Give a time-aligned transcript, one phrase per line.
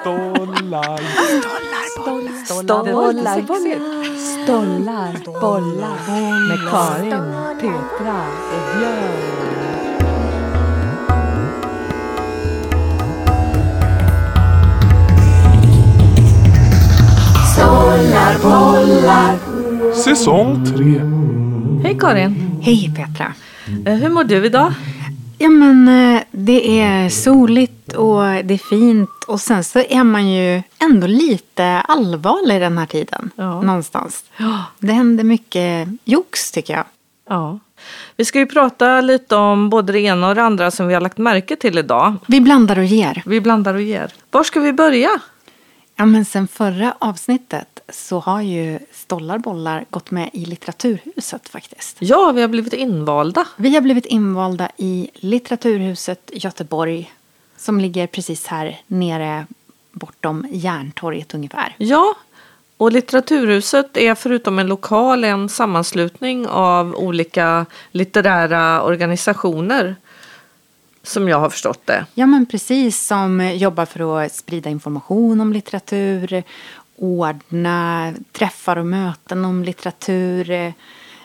[0.00, 1.00] Stollar.
[1.42, 1.84] Stollar,
[4.44, 8.20] stollar, bollar med Karin, Petra
[8.52, 9.32] och Björn.
[20.04, 21.00] Säsong tre.
[21.84, 22.50] Hej Karin!
[22.62, 23.32] Hej Petra.
[23.86, 24.72] Eh, Hur mår du idag?
[25.42, 30.30] Ja men eh, det är soligt och det är fint och sen så är man
[30.30, 33.30] ju ändå lite allvarlig den här tiden.
[33.36, 33.62] Ja.
[33.62, 34.24] Någonstans.
[34.78, 36.84] Det händer mycket jox tycker jag.
[37.28, 37.58] Ja.
[38.16, 41.00] Vi ska ju prata lite om både det ena och det andra som vi har
[41.00, 42.14] lagt märke till idag.
[42.26, 43.22] Vi blandar och ger.
[43.26, 44.12] Vi blandar och ger.
[44.30, 45.10] Var ska vi börja?
[45.96, 51.96] Ja men sen förra avsnittet så har ju Stollarbollar gått med i Litteraturhuset faktiskt.
[51.98, 53.46] Ja, vi har blivit invalda.
[53.56, 57.12] Vi har blivit invalda i Litteraturhuset Göteborg
[57.56, 59.46] som ligger precis här nere
[59.92, 61.74] bortom Järntorget ungefär.
[61.78, 62.14] Ja,
[62.76, 69.96] och Litteraturhuset är förutom en lokal en sammanslutning av olika litterära organisationer.
[71.02, 72.06] Som jag har förstått det.
[72.14, 76.42] Ja men precis som jobbar för att sprida information om litteratur,
[76.96, 80.72] ordna träffar och möten om litteratur,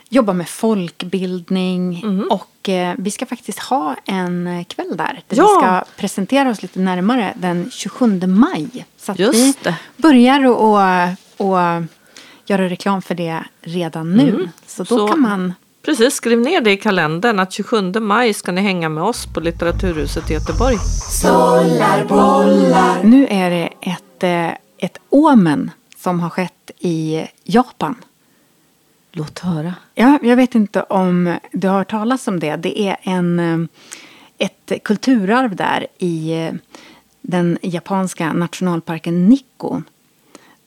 [0.09, 5.21] jobba med folkbildning och eh, vi ska faktiskt ha en kväll där.
[5.27, 5.43] Där Ja.
[5.43, 8.85] vi ska presentera oss lite närmare den 27 maj.
[8.97, 9.75] Så att Just vi det.
[9.97, 10.79] börjar och,
[11.37, 11.57] och
[12.45, 14.49] göra reklam för det redan nu.
[14.67, 15.53] Så då Så- kan man
[15.87, 19.39] Precis, skriv ner det i kalendern att 27 maj ska ni hänga med oss på
[19.39, 20.77] Litteraturhuset i Göteborg.
[23.03, 27.95] Nu är det ett, eh, ett omen som har skett i Japan.
[29.11, 29.73] Låt höra.
[29.95, 32.55] Ja, jag vet inte om du har hört talas om det.
[32.55, 33.67] Det är en, eh,
[34.37, 36.53] ett kulturarv där i eh,
[37.21, 39.81] den japanska nationalparken Nikko.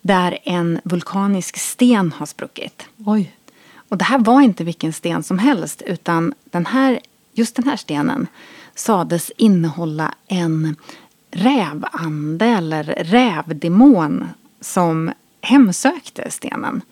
[0.03, 2.87] Där en vulkanisk sten har spruckit.
[3.07, 3.33] Oj.
[3.91, 7.01] Och det här var inte vilken sten som helst utan den här,
[7.33, 8.27] just den här stenen
[8.75, 10.77] sades innehålla en
[11.31, 14.29] rävande eller rävdemon
[14.61, 16.83] som hemsökte stenen.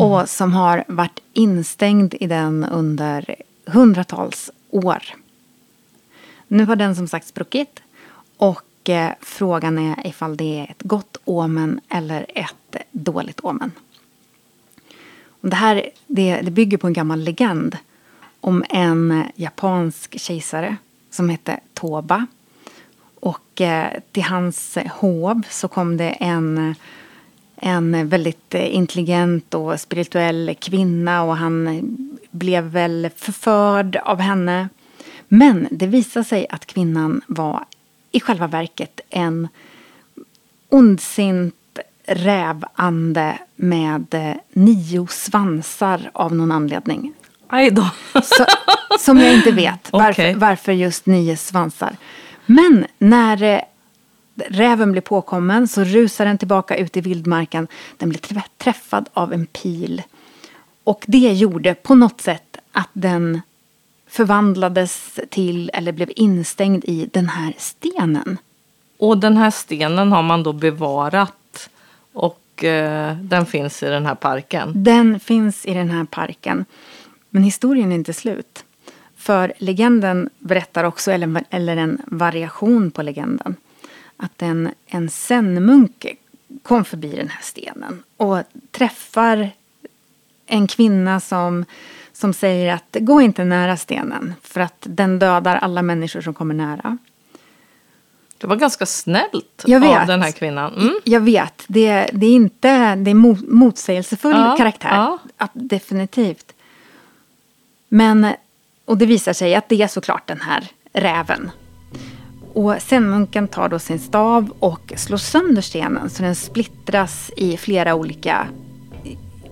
[0.00, 5.02] Och som har varit instängd i den under hundratals år.
[6.48, 7.82] Nu har den som sagt spruckit
[8.36, 13.72] och eh, frågan är ifall det är ett gott omen eller ett dåligt omen.
[15.42, 17.76] Det här det, det bygger på en gammal legend
[18.40, 20.76] om en japansk kejsare
[21.10, 22.26] som hette Toba.
[23.20, 26.74] Och eh, till hans hov så kom det en,
[27.56, 31.82] en väldigt intelligent och spirituell kvinna och han
[32.30, 34.68] blev väl förförd av henne.
[35.28, 37.64] Men det visade sig att kvinnan var
[38.12, 39.48] i själva verket en
[40.68, 41.54] ondsint
[42.14, 47.12] rävande med eh, nio svansar av någon anledning.
[47.48, 47.90] Aj då.
[48.22, 48.44] Så,
[48.98, 50.34] som jag inte vet varför, Okej.
[50.34, 51.96] varför just nio svansar.
[52.46, 53.60] Men när eh,
[54.48, 57.68] räven blir påkommen så rusar den tillbaka ut i vildmarken.
[57.96, 60.02] Den blir trä- träffad av en pil.
[60.84, 63.40] Och det gjorde på något sätt att den
[64.08, 68.38] förvandlades till eller blev instängd i den här stenen.
[68.98, 71.32] Och den här stenen har man då bevarat.
[72.12, 74.72] Och eh, den finns i den här parken.
[74.74, 76.64] Den finns i den här parken.
[77.30, 78.64] Men historien är inte slut.
[79.16, 83.56] För legenden berättar också, eller, eller en variation på legenden,
[84.16, 86.06] att en, en zenmunk
[86.62, 89.50] kom förbi den här stenen och träffar
[90.46, 91.64] en kvinna som,
[92.12, 96.54] som säger att gå inte nära stenen för att den dödar alla människor som kommer
[96.54, 96.98] nära.
[98.42, 100.74] Det var ganska snällt Jag av den här kvinnan.
[100.74, 100.94] Mm.
[101.04, 104.88] Jag vet, det, det är inte det är mo- motsägelsefull Ja, karaktär.
[104.92, 105.18] ja.
[105.36, 106.52] Att, definitivt.
[107.88, 108.26] Men,
[108.84, 111.50] och det visar sig att det är såklart den här räven.
[112.52, 117.94] Och zenmunken tar då sin stav och slår sönder stenen så den splittras i flera
[117.94, 118.46] olika,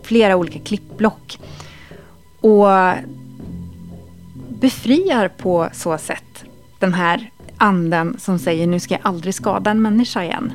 [0.03, 1.39] flera olika klippblock.
[2.41, 2.67] Och
[4.49, 6.45] befriar på så sätt
[6.79, 7.31] den här
[7.61, 10.53] anden som säger nu ska jag aldrig skada en människa igen.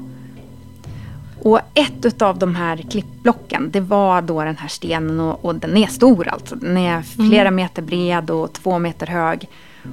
[1.41, 5.77] Och ett av de här klippblocken, det var då den här stenen och, och den
[5.77, 6.55] är stor alltså.
[6.55, 9.49] Den är flera meter bred och två meter hög.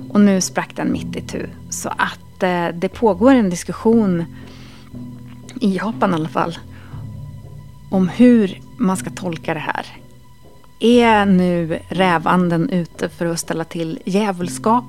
[0.09, 1.47] Och nu sprack den mitt i tu.
[1.71, 4.25] Så att eh, det pågår en diskussion,
[5.61, 6.59] i Japan i alla fall,
[7.91, 9.87] om hur man ska tolka det här.
[10.79, 14.85] Är nu rävanden ute för att ställa till djävulskap?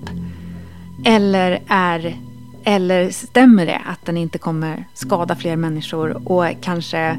[1.04, 2.18] Eller är
[2.64, 7.18] Eller stämmer det att den inte kommer skada fler människor och kanske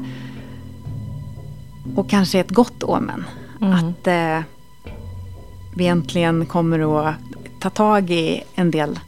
[1.95, 3.23] och kanske ett gott omen.
[3.61, 3.73] Mm.
[3.73, 4.39] Att eh,
[5.75, 7.15] vi äntligen kommer att
[7.59, 8.99] ta tag i en del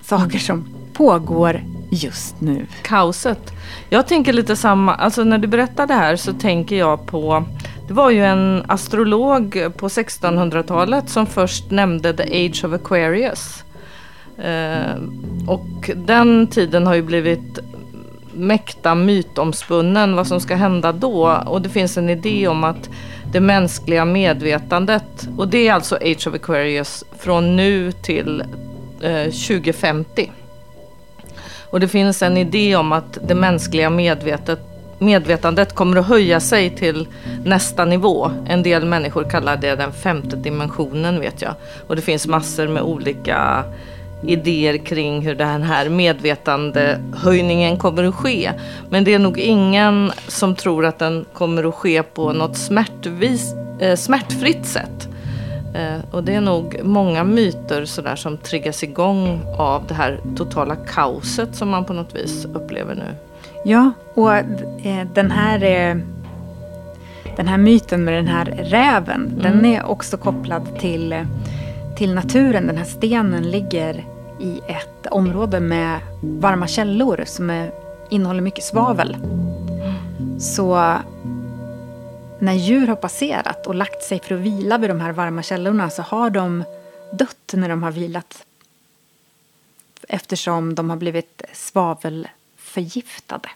[0.00, 1.60] saker som pågår
[1.90, 2.66] just nu.
[2.82, 3.52] Kaoset.
[3.88, 7.44] Jag tänker lite samma, alltså när du berättar det här så tänker jag på
[7.88, 13.64] det var ju en astrolog på 1600-talet som först nämnde the age of Aquarius.
[14.38, 14.96] Eh,
[15.46, 17.58] och den tiden har ju blivit
[18.32, 21.42] mäkta mytomspunnen vad som ska hända då.
[21.46, 22.90] Och det finns en idé om att
[23.32, 28.40] det mänskliga medvetandet, och det är alltså Age of Aquarius från nu till
[29.00, 30.30] eh, 2050.
[31.70, 34.60] Och det finns en idé om att det mänskliga medvetet,
[34.98, 37.08] medvetandet kommer att höja sig till
[37.44, 38.30] nästa nivå.
[38.46, 41.54] En del människor kallar det den femte dimensionen vet jag.
[41.86, 43.64] Och det finns massor med olika
[44.26, 48.50] idéer kring hur den här medvetandehöjningen kommer att ske.
[48.90, 53.52] Men det är nog ingen som tror att den kommer att ske på något smärtvis,
[53.80, 55.08] eh, smärtfritt sätt.
[55.74, 60.76] Eh, och det är nog många myter sådär som triggas igång av det här totala
[60.76, 63.14] kaoset som man på något vis upplever nu.
[63.64, 65.96] Ja, och eh, den här eh,
[67.36, 69.42] den här myten med den här räven, Mm.
[69.42, 71.22] den är också kopplad till, eh,
[71.96, 72.66] till naturen.
[72.66, 74.04] Den här stenen ligger
[74.44, 77.72] i ett område med varma källor som är,
[78.10, 79.16] innehåller mycket svavel.
[80.40, 80.74] Så
[82.38, 85.90] när djur har passerat och lagt sig för att vila vid de här varma källorna
[85.90, 86.64] så har de
[87.12, 88.46] dött när de har vilat.
[90.08, 93.48] Eftersom de har blivit svavelförgiftade.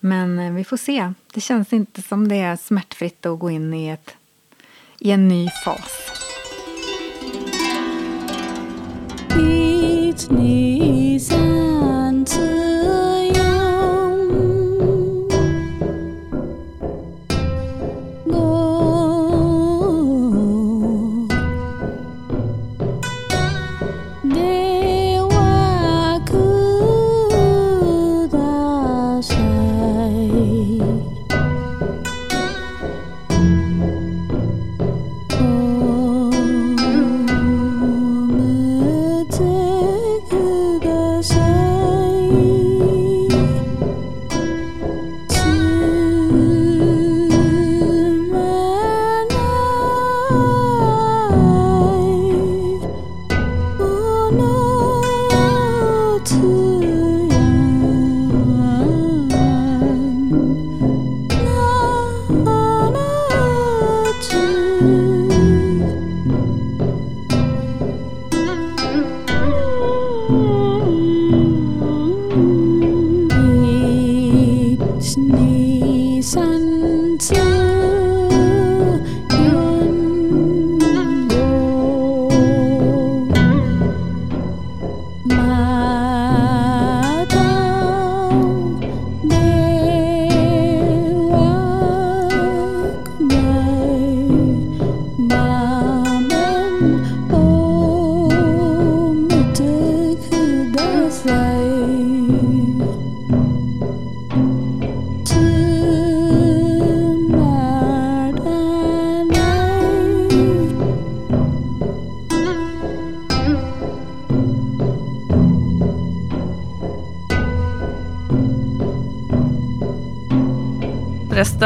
[0.00, 1.12] Men eh, vi får se.
[1.34, 4.16] Det känns inte som det är smärtfritt att gå in i, ett,
[4.98, 6.12] i en ny fas.
[10.09, 12.25] 一二三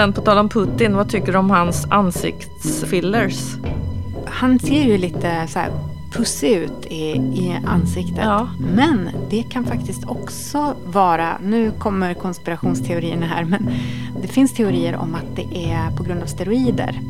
[0.04, 3.54] Förresten, på tal om Putin, vad tycker du om hans ansiktsfillers?
[4.26, 5.70] Han ser ju lite så här
[6.12, 8.24] pussig ut i, i ansiktet.
[8.24, 8.48] Ja.
[8.76, 13.70] Men det kan faktiskt också vara, nu kommer konspirationsteorierna här, men
[14.22, 17.00] det finns teorier om att det är på grund av steroider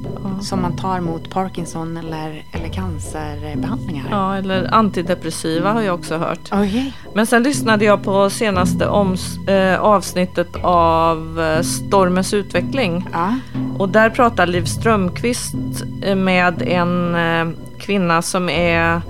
[0.42, 4.06] som man tar mot Parkinson eller, eller cancerbehandlingar.
[4.10, 6.48] Ja, eller antidepressiva har jag också hört.
[6.52, 6.94] Okej.
[7.14, 13.08] Men sen lyssnade jag på senaste oms- eh, avsnittet av eh, Stormens utveckling.
[13.12, 13.34] Ja.
[13.78, 15.54] Och där pratar Liv Strömquist
[16.02, 19.00] eh, med en eh, kvinna som är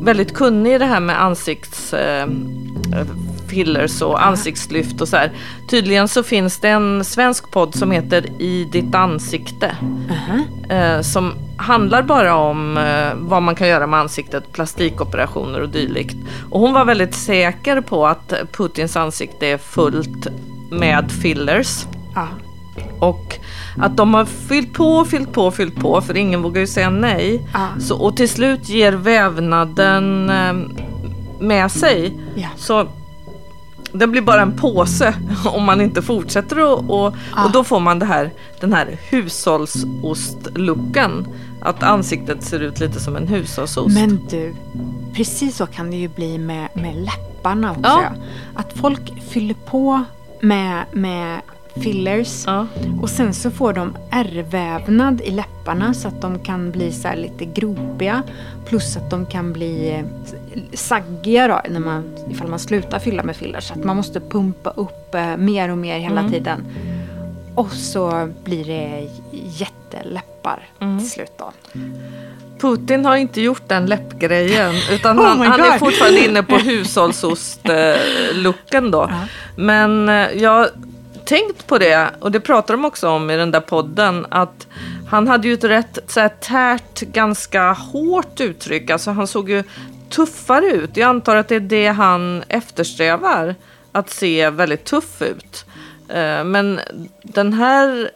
[0.00, 2.26] väldigt kunnig i det här med ansikts eh,
[4.02, 5.30] och ansiktslyft och så här.
[5.70, 9.76] Tydligen så finns det en svensk podd som heter I ditt ansikte.
[10.10, 10.74] Aha.
[10.76, 16.16] eh, som handlar bara om eh, vad man kan göra med ansiktet, plastikoperationer och dylikt.
[16.50, 20.26] Och hon var väldigt säker på att Putins ansikte är fullt
[20.70, 21.86] med fillers.
[22.14, 22.28] Ja.
[22.98, 23.38] Och
[23.78, 27.48] att de har fyllt på, fyllt på, fyllt på för ingen vågar ju säga nej.
[27.52, 27.68] Ja.
[27.80, 30.52] Så, och till slut ger vävnaden eh,
[31.40, 32.20] med sig.
[32.34, 32.48] Ja.
[32.56, 32.88] Så
[33.98, 37.44] det blir bara en påse om man inte fortsätter och, och, Ja.
[37.44, 41.26] och då får man det här, den här hushållsost-looken.
[41.60, 43.94] Att ansiktet ser ut lite som en hushållsost.
[43.94, 44.54] Men du,
[45.14, 47.82] precis så kan det ju bli med, med läpparna också.
[47.84, 48.02] Ja.
[48.54, 50.04] Att folk fyller på
[50.40, 51.40] med, med
[51.82, 52.66] fillers Ja.
[53.02, 57.16] och sen så får de ärrvävnad i läpparna så att de kan bli så här
[57.16, 58.22] lite gropiga.
[58.66, 60.04] Plus att de kan bli eh,
[60.74, 63.64] saggiga då, när man, ifall man slutar fylla med fillers.
[63.64, 66.64] Så att man måste pumpa upp eh, mer och mer hela tiden.
[67.54, 70.68] Och så blir det jätteläppar
[70.98, 71.52] till slut då.
[72.60, 76.56] Putin har inte gjort den läppgrejen utan Oh han, my han är fortfarande inne på
[76.56, 79.10] hushållsost-looken då.
[79.56, 80.68] Men eh, jag har
[81.26, 84.66] tänkt på det och det pratar de också om i den där podden att
[85.08, 88.90] han hade ju ett rätt så här, tärt, ganska hårt uttryck.
[88.90, 89.62] Alltså han såg ju
[90.10, 90.96] tuffare ut.
[90.96, 93.54] Jag antar att det är det han eftersträvar.
[93.92, 95.64] Att se väldigt tuff ut.
[96.08, 96.80] Eh, men
[97.22, 98.10] den här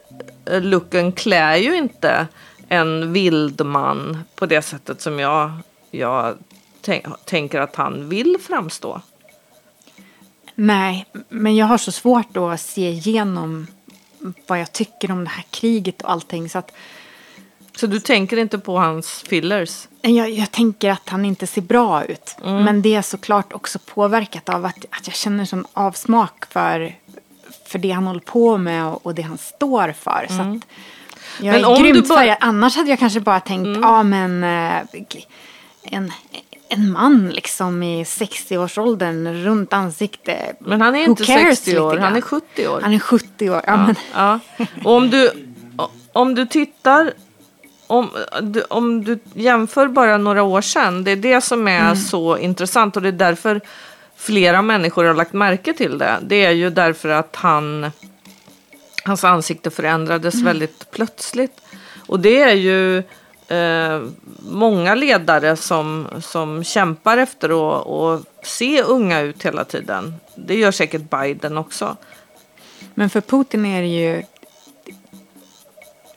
[0.44, 2.26] eh, looken klär ju inte
[2.68, 5.52] en vild man på det sättet som jag,
[5.90, 6.34] jag
[6.80, 9.00] tänk, tänker att han vill framstå.
[10.66, 13.66] Nej, men jag har så svårt att se igenom
[14.46, 16.48] vad jag tycker om det här kriget och allting.
[16.48, 16.72] Så att
[17.76, 19.88] Så du tänker inte på hans fillers?
[20.02, 22.36] jag, jag tänker att han inte ser bra ut.
[22.44, 22.64] Mm.
[22.64, 26.94] Men det är såklart också påverkat av att, att jag känner sån avsmak för,
[27.66, 30.26] för det han håller på med och, och det han står för.
[30.28, 30.60] Så att jag
[31.48, 31.54] Mm.
[31.62, 32.36] Men om är du grymt bara- färgad.
[32.40, 34.82] Annars hade jag kanske bara tänkt, ja men eh,
[35.82, 36.12] en,
[36.70, 40.54] en man liksom i 60-årsåldern, runt ansikte.
[40.58, 42.22] Men han är Who inte cares 60 år, han är grann.
[42.22, 42.80] 70 år.
[42.82, 43.60] Han är 70 år.
[43.66, 44.40] Ja, Men, Ja.
[44.84, 45.30] Och om du,
[46.12, 47.12] om du tittar,
[47.86, 48.10] om
[48.68, 51.96] om du jämför bara några år sedan, det är det som är Mm.
[51.96, 53.60] så intressant och det är därför
[54.16, 56.18] flera människor har lagt märke till det.
[56.22, 57.90] Det är ju därför att han,
[59.04, 60.46] hans ansikte förändrades Mm.
[60.46, 61.60] väldigt plötsligt.
[62.06, 63.02] Och det är ju
[63.50, 64.02] eh,
[64.38, 70.14] många ledare som, som kämpar efter att att se unga ut hela tiden.
[70.34, 71.96] Det gör säkert Biden också.
[72.94, 74.22] men för Putin är det ju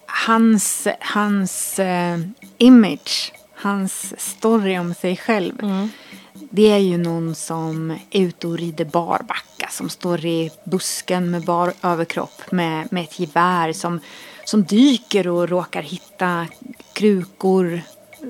[0.05, 2.19] hans, hans eh,
[2.57, 5.87] image, hans story om sig själv.
[6.33, 11.43] Det är ju någon som är ute och rider barbacka, som står i busken med
[11.45, 13.99] bar överkropp med, med ett gevär som,
[14.45, 16.47] som dyker och råkar hitta
[16.93, 17.81] krukor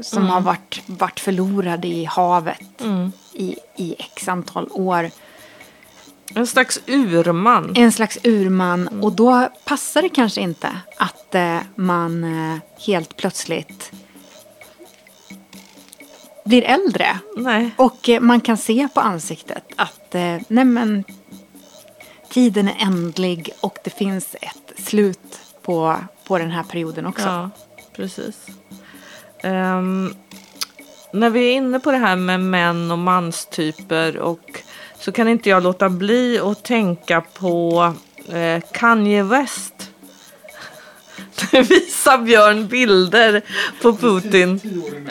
[0.01, 2.81] som har varit, varit förlorade i havet
[3.33, 5.09] i, i x antal år.
[6.35, 7.73] En slags urman.
[7.75, 8.87] En slags urman.
[8.87, 13.91] Och då passar det kanske inte att eh, man eh, helt plötsligt
[16.45, 17.19] blir äldre.
[17.37, 17.71] Nej.
[17.77, 21.03] Och eh, man kan se på ansiktet att eh, nej men,
[22.29, 27.27] tiden är ändlig och det finns ett slut på, på den här perioden också.
[27.27, 27.49] Ja,
[27.95, 28.47] precis.
[29.43, 30.15] Um,
[31.13, 34.63] när vi är inne på det här med män och manstyper och
[34.99, 37.93] så kan inte jag låta bli att tänka på
[38.31, 39.89] eh, Kanye West.
[41.51, 43.41] Nu visar Björn bilder
[43.81, 44.59] på Putin.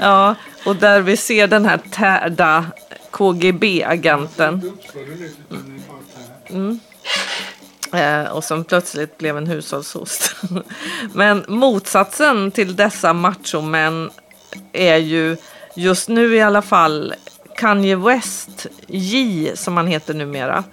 [0.00, 0.34] Ja,
[0.64, 2.66] och där vi ser den här tärda
[3.10, 4.72] KGB-agenten.
[6.48, 6.80] Mm
[8.32, 10.36] och som plötsligt blev en hushållsost.
[11.12, 14.10] Men motsatsen till dessa machomän
[14.72, 15.36] är ju
[15.76, 17.14] just nu i alla fall
[17.56, 20.64] Kanye West, J som han heter numera.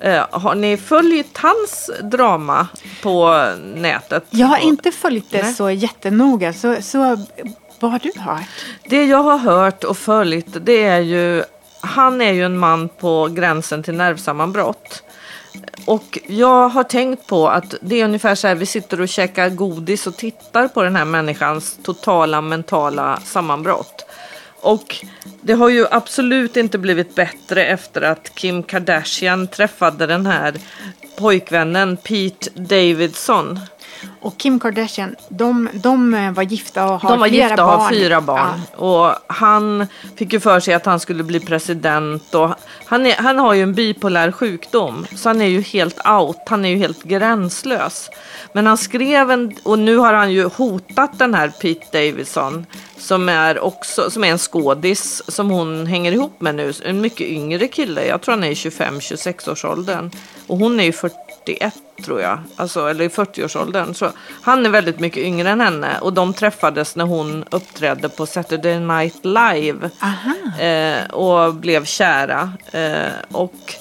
[0.00, 2.68] Eh, har ni följt hans drama
[3.02, 4.24] på nätet?
[4.30, 5.54] Jag har inte följt det Nej.
[5.54, 6.52] så jättenoga.
[6.52, 7.26] Så, så
[7.80, 8.42] vad har du hört?
[8.88, 11.44] Det jag har hört och följt det är ju
[11.80, 15.02] Han är ju en man på gränsen till nervsammanbrott.
[15.84, 19.48] Och jag har tänkt på att det är ungefär så här vi sitter och käkar
[19.48, 24.06] godis och tittar på den här människans totala mentala sammanbrott.
[24.60, 25.04] Och
[25.40, 30.54] det har ju absolut inte blivit bättre efter att Kim Kardashian träffade den här
[31.16, 33.60] pojkvännen Pete Davidson.
[34.20, 37.70] Och Kim Kardashian, de, de eh, var gifta och har De var flera gifta och
[37.70, 37.80] barn.
[37.80, 38.60] har fyra barn.
[38.72, 38.78] Ja.
[38.78, 42.34] Och han fick ju för sig att han skulle bli president.
[42.34, 42.50] Och
[42.86, 45.06] han, är, han har ju en bipolär sjukdom.
[45.16, 46.36] Så han är ju helt out.
[46.46, 48.10] Han är ju helt gränslös.
[48.52, 52.66] Men han skrev en, och nu har han ju hotat den här Pete Davidson.
[52.98, 56.72] Som är, också, som är en skådis som hon hänger ihop med nu.
[56.84, 58.06] En mycket yngre kille.
[58.06, 60.10] Jag tror han är i 25-26 års åldern.
[60.46, 62.38] Och hon är ju 41 tror jag.
[62.56, 63.94] Alltså, eller i 40-årsåldern.
[63.94, 64.10] Så
[64.42, 65.98] han är väldigt mycket yngre än henne.
[66.00, 69.90] Och de träffades när hon uppträdde på Saturday Night Live.
[70.60, 72.52] Eh, och blev kära.
[72.72, 73.74] Eh, och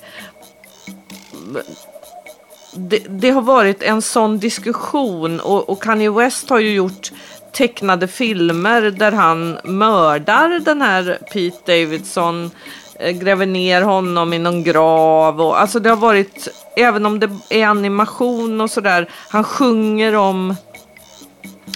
[2.73, 5.39] det, det har varit en sån diskussion.
[5.39, 7.11] Och, och Kanye West har ju gjort
[7.53, 12.51] tecknade filmer där han mördar den här Pete Davidson
[12.99, 15.41] eh, gräver ner honom i någon grav.
[15.41, 20.55] Och, alltså det har varit, även om det är animation och sådär, han sjunger om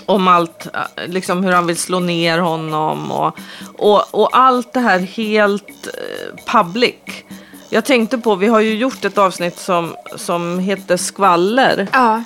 [0.06, 3.38] om allt, eh, liksom hur han vill slå ner honom och,
[3.77, 6.96] och, och allt det här helt eh, public.
[7.70, 11.88] Jag tänkte på, vi har ju gjort ett avsnitt som, som heter Skvaller.
[11.94, 12.24] Ja.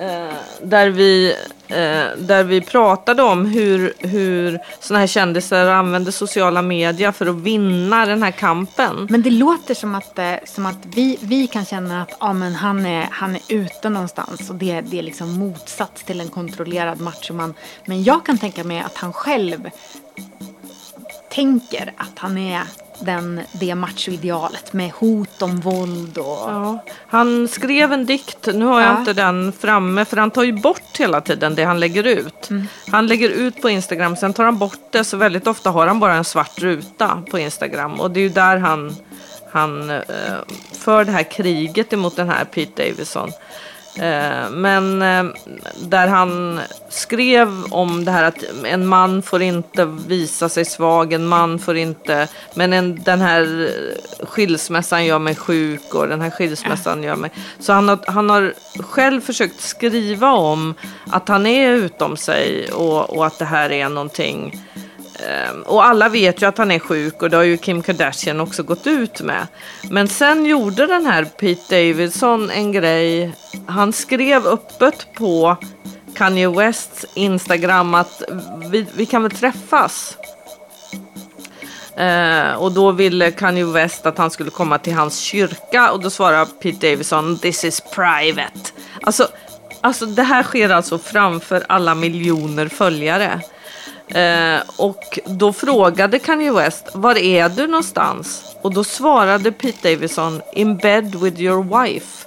[0.00, 1.36] Eh, där, vi,
[1.68, 7.36] eh, där vi pratade om hur, hur såna här kändisar använder sociala medier för att
[7.36, 9.06] vinna den här kampen.
[9.10, 12.54] Men det låter som att, eh, som att vi, vi kan känna att ah, men
[12.54, 17.00] han, är, han är ute någonstans och det, det är liksom motsats till en kontrollerad
[17.00, 17.54] machoman.
[17.84, 19.70] Men jag kan tänka mig att han själv
[21.30, 22.62] tänker att han är
[23.00, 26.24] den, det machoidealet med hot om våld och...
[26.26, 28.98] Ja, han skrev en dikt, nu har jag Ja.
[28.98, 32.48] inte den framme för han tar ju bort hela tiden det han lägger ut.
[32.90, 36.00] Han lägger ut på Instagram, sen tar han bort det så väldigt ofta har han
[36.00, 38.96] bara en svart ruta på Instagram och det är ju där han,
[39.52, 40.02] han eh,
[40.72, 43.30] för det här kriget emot den här Pete Davidson.
[43.96, 45.24] Eh, men eh,
[45.80, 51.26] där han skrev om det här att en man får inte visa sig svag, en
[51.26, 53.70] man får inte, men en, den här
[54.24, 57.30] skilsmässan gör mig sjuk och den här skilsmässan gör mig.
[57.58, 60.74] Så han har, han har själv försökt skriva om
[61.06, 64.60] att han är utom sig och, och att det här är någonting
[65.28, 68.40] Ehm, och alla vet ju att han är sjuk och det har ju Kim Kardashian
[68.40, 69.46] också gått ut med.
[69.90, 73.32] Men sen gjorde den här Pete Davidson en grej.
[73.66, 75.56] Han skrev öppet på
[76.14, 78.22] Kanye Wests Instagram att
[78.70, 80.16] vi, vi kan väl träffas.
[81.96, 86.10] Eh, och då ville Kanye West att han skulle komma till hans kyrka och då
[86.10, 88.70] svarade Pete Davidson this is private.
[89.02, 89.28] Alltså,
[89.80, 93.40] alltså det här sker alltså framför alla miljoner följare.
[94.14, 98.56] Eh, och då frågade Kanye West, var är du någonstans?
[98.62, 102.26] Och då svarade Pete Davidson, in bed with your wife.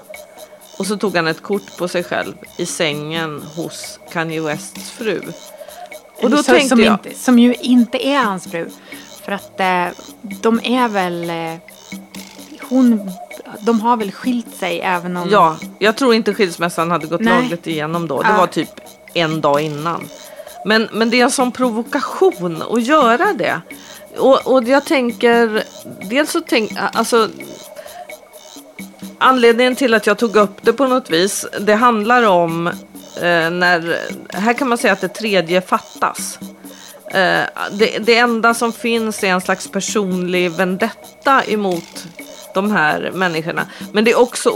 [0.77, 5.21] Och så tog han ett kort på sig själv i sängen hos Kanye Wests fru.
[6.21, 8.69] Och då Så- tänkte som, jag, inte, som ju inte är hans fru.
[9.25, 9.85] För att eh,
[10.21, 11.29] de är väl...
[11.29, 11.55] Eh,
[12.69, 13.11] hon,
[13.59, 15.29] de har väl skilt sig även om...
[15.29, 17.41] ja, jag tror inte skilsmässan hade gått Nej.
[17.41, 18.21] lagligt igenom då.
[18.21, 18.37] Det Ja.
[18.37, 18.69] var typ
[19.13, 20.03] en dag innan.
[20.65, 23.61] Men, men det är en sån provokation att göra det.
[24.17, 25.63] Och, och jag tänker,
[26.09, 27.29] dels så tänk, alltså
[29.17, 33.99] Anledningen till att jag tog upp det på något vis, det handlar om eh, när,
[34.29, 36.39] här kan man säga att det tredje fattas.
[37.07, 42.07] Eh, det, det enda som finns är en slags personlig vendetta emot
[42.53, 43.65] de här människorna.
[43.91, 44.49] Men det är också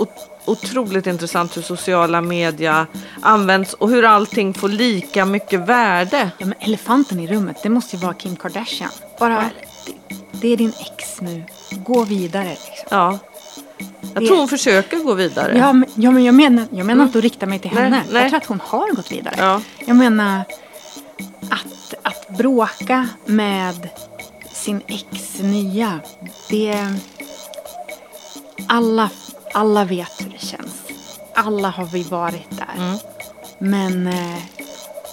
[0.47, 2.85] otroligt intressant hur sociala medier
[3.21, 6.29] används och hur allting får lika mycket värde.
[6.37, 8.89] Ja, men elefanten i rummet, det måste ju vara Kim Kardashian.
[9.19, 9.49] Bara,
[9.85, 11.43] det, det är din ex nu.
[11.71, 12.49] Gå vidare.
[12.49, 12.87] Liksom.
[12.89, 13.19] Ja.
[14.13, 15.57] Jag Det- tror hon försöker gå vidare.
[15.57, 18.03] Ja, men, ja, men jag menar, jag menar inte att rikta mig till Nej, henne.
[18.11, 18.21] nej.
[18.21, 19.35] Jag tror att hon har gått vidare.
[19.37, 19.61] Ja.
[19.85, 20.43] Jag menar
[21.49, 23.89] att, att bråka med
[24.53, 25.99] sin ex nya.
[26.49, 26.85] Det...
[28.67, 29.09] Alla,
[29.57, 30.83] alla vet hur det känns.
[31.33, 32.75] Alla har vi varit där.
[32.77, 32.97] Mm.
[33.57, 34.41] Men eh,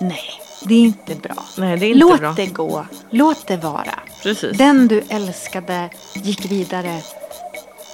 [0.00, 1.44] nej, det är inte bra.
[1.56, 2.32] Nej, det är inte Låt bra.
[2.36, 2.86] det gå.
[3.10, 3.94] Låt det vara.
[4.22, 4.58] Precis.
[4.58, 7.00] Den du älskade gick vidare.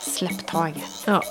[0.00, 0.82] Släpp taget.
[1.04, 1.22] Ja.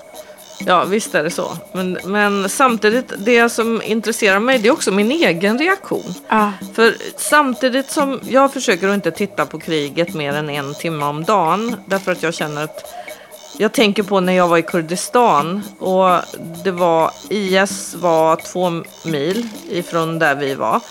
[0.66, 1.58] ja, visst är det så.
[1.74, 6.14] Men, men samtidigt, det som intresserar mig det är också min egen reaktion.
[6.28, 6.52] Ja.
[6.74, 11.24] För samtidigt som jag försöker att inte titta på kriget mer än en timme om
[11.24, 11.76] dagen.
[11.86, 12.94] Därför att jag känner att
[13.62, 16.20] jag tänker på när jag var i Kurdistan och
[16.64, 18.70] det var IS var två
[19.10, 20.82] mil ifrån där vi var.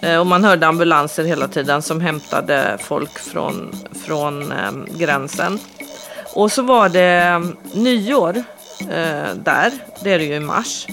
[0.00, 3.72] Eh, och man hörde ambulanser hela tiden som hämtade folk från,
[4.06, 5.58] från eh, gränsen.
[6.34, 8.36] Och så var det ehm, nyår
[8.80, 10.86] eh, där, det är det ju i mars.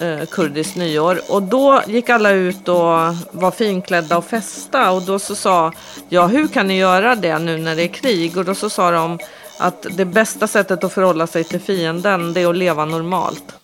[0.00, 1.20] Eh, kurdiskt nyår.
[1.28, 4.90] Och då gick alla ut och var finklädda och festa.
[4.90, 5.72] Och då så sa
[6.08, 8.36] jag, hur kan ni göra det nu när det är krig?
[8.36, 9.18] Och då så sa de
[9.58, 13.54] att det bästa sättet att förhålla sig till fienden det är att leva normalt.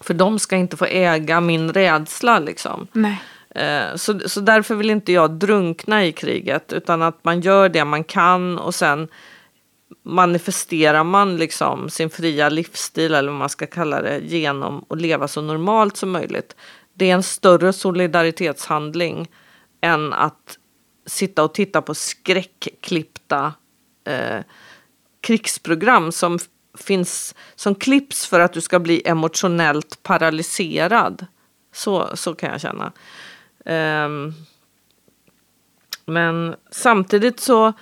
[0.00, 2.86] För de ska inte få äga min rädsla liksom.
[2.92, 3.20] Nej.
[3.50, 7.84] Eh, Så, så därför vill inte jag drunkna i kriget utan att man gör det
[7.84, 9.08] man kan och sen
[10.02, 15.28] manifesterar man liksom sin fria livsstil eller vad man ska kalla det genom att leva
[15.28, 16.56] så normalt som möjligt.
[16.94, 19.28] Det är en större solidaritetshandling
[19.80, 20.58] än att
[21.06, 23.52] sitta och titta på skräckklippta
[24.04, 24.40] eh,
[25.26, 26.38] krigsprogram som
[26.78, 31.26] finns som klipps för att du ska bli emotionellt paralyserad.
[31.72, 32.92] Så, så kan jag känna.
[34.04, 34.34] Um,
[36.06, 37.72] men samtidigt så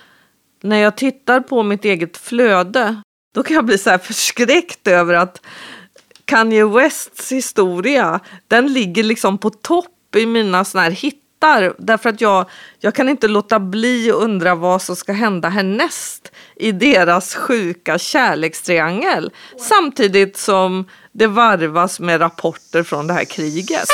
[0.61, 3.01] när jag tittar på mitt eget flöde
[3.33, 5.41] då kan jag bli så här förskräckt över att
[6.25, 10.91] Kanye Wests historia den ligger liksom på topp i mina såna här
[11.45, 12.45] hittar därför att jag,
[12.79, 17.97] jag kan inte låta bli att undra vad som ska hända härnäst i deras sjuka
[17.97, 19.31] kärlekstriangel
[19.69, 23.87] samtidigt som det varvas med rapporter från det här kriget.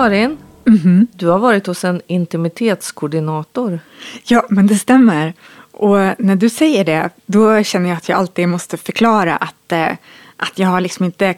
[0.00, 1.06] Karin, Mhm.
[1.12, 3.80] du har varit hos en intimitetskoordinator.
[4.24, 5.34] Ja, men det stämmer.
[5.72, 9.88] Och när du säger det, då känner jag att jag alltid måste förklara att, eh,
[10.36, 11.34] att jag har liksom inte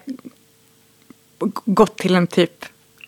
[1.65, 2.65] gått till en typ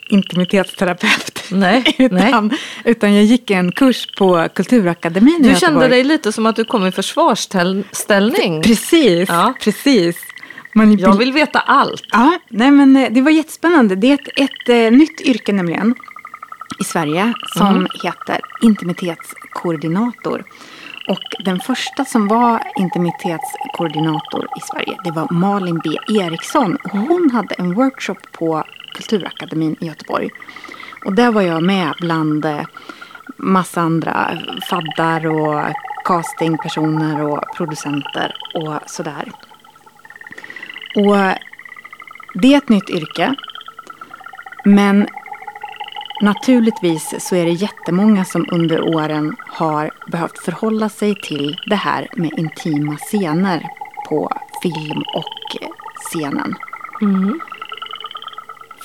[0.10, 1.44] intimitetsterapeut.
[1.52, 2.52] Nej, utan,
[2.86, 6.88] utan jag gick en kurs på Kulturakademin Du kände dig lite som att du kom
[6.88, 8.62] i försvarsställning.
[8.64, 9.54] Precis, Ja.
[9.62, 10.16] precis.
[10.78, 12.04] Man Jag vill veta allt.
[12.12, 13.96] Ja, nej men eh, det var jättespännande.
[13.96, 15.96] Det är ett, ett eh, nytt yrke nämligen
[16.80, 17.88] i Sverige som Mm.
[18.04, 20.44] heter intimitetskoordinator.
[21.08, 25.90] Och den första som var intimitetskoordinator i Sverige det var Malin B
[26.22, 26.78] Eriksson.
[26.92, 28.64] Hon hade en workshop på
[28.96, 30.30] Kulturakademin i Göteborg.
[31.06, 32.62] Och där var jag med bland eh,
[33.38, 34.38] massa andra
[34.70, 35.62] faddar och
[36.06, 39.32] castingpersoner och producenter och sådär.
[40.96, 41.16] Och
[42.34, 43.36] det är ett nytt yrke.
[44.66, 45.08] Men
[46.22, 52.08] naturligtvis så är det jättemånga som under åren har behövt förhålla sig till det här
[52.16, 53.68] med intima scener
[54.10, 54.32] på
[54.64, 55.70] film och
[56.12, 56.56] scenen.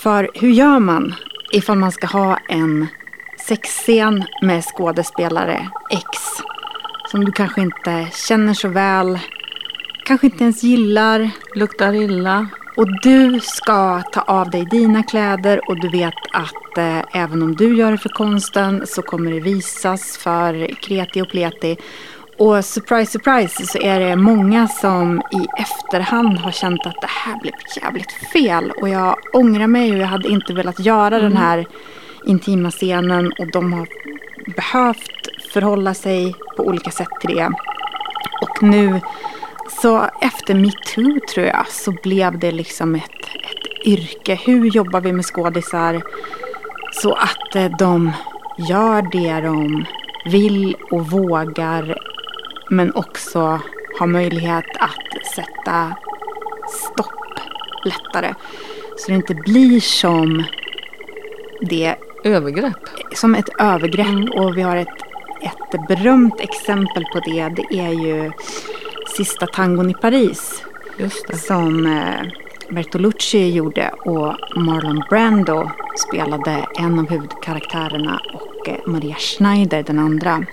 [0.03, 1.14] För hur gör man
[1.53, 2.87] ifall man ska ha en
[3.49, 6.07] sexscen med skådespelare X
[7.11, 9.18] som du kanske inte känner så väl,
[10.11, 12.49] kanske inte ens gillar Luktar illa.
[12.77, 17.57] och du ska ta av dig dina kläder och du vet att eh, även om
[17.57, 21.77] du gör det för konsten så kommer det visas för kreti och pleti.
[22.38, 27.40] Och surprise, surprise så är det många som i efterhand har känt att det här
[27.40, 28.73] blev jävligt fel.
[28.81, 31.66] Och jag ångrar mig och jag hade inte velat göra den här
[32.27, 33.33] intima scenen.
[33.38, 33.88] Och de har
[34.57, 37.51] behövt förhålla sig på olika sätt till det.
[38.42, 39.01] Och nu
[39.82, 44.34] så efter metoo tror jag så blev det liksom ett, ett yrke.
[44.34, 46.02] Hur jobbar vi med skådisar
[47.02, 48.12] så att eh, de
[48.58, 49.84] gör det de
[50.24, 51.98] vill och vågar
[52.70, 53.60] men också
[53.98, 55.96] har möjlighet att sätta
[56.68, 57.40] stopp
[57.84, 58.34] lättare.
[58.96, 60.44] Så det inte blir som
[61.60, 62.88] det Övergrepp.
[63.14, 65.02] som ett övergrepp och vi har ett,
[65.40, 67.48] ett berömt exempel på det.
[67.48, 68.32] Det är ju
[69.16, 70.62] Sista tangon i Paris
[71.33, 72.29] som eh,
[72.70, 75.70] Bertolucci gjorde och Marlon Brando
[76.09, 80.44] spelade en av huvudkaraktärerna och eh, Maria Schneider den andra.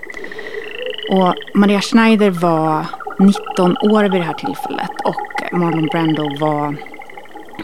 [1.10, 2.86] Och Maria Schneider var
[3.18, 6.76] 19 år vid det här tillfället och Marlon Brando var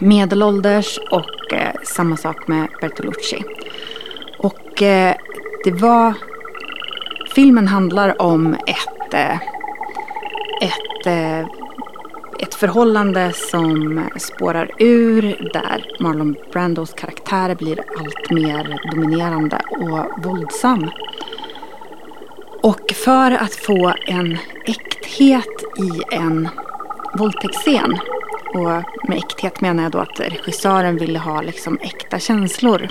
[0.01, 3.43] medelålders och eh, samma sak med Bertolucci.
[4.37, 5.15] Och eh,
[5.63, 6.13] det var...
[7.35, 9.13] Filmen handlar om ett...
[9.13, 9.37] Eh,
[10.61, 11.47] ett eh,
[12.39, 20.89] ett förhållande som spårar ur där Marlon Brandos karaktär blir allt mer dominerande och våldsam.
[22.61, 26.49] Och för att få en äkthet i en
[27.17, 27.99] våldtäktsscen
[28.53, 32.87] och med äkthet menar jag då att regissören ville ha liksom äkta känslor.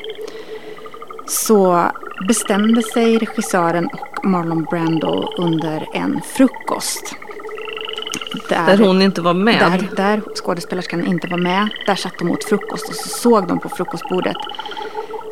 [1.27, 1.85] Så
[2.29, 7.17] bestämde sig regissören och Marlon Brando under en frukost.
[8.49, 9.61] Där hon inte var med.
[9.61, 11.69] Där, där skådespelerskan inte var med.
[11.87, 14.37] Där satt de åt frukost och så såg de på frukostbordet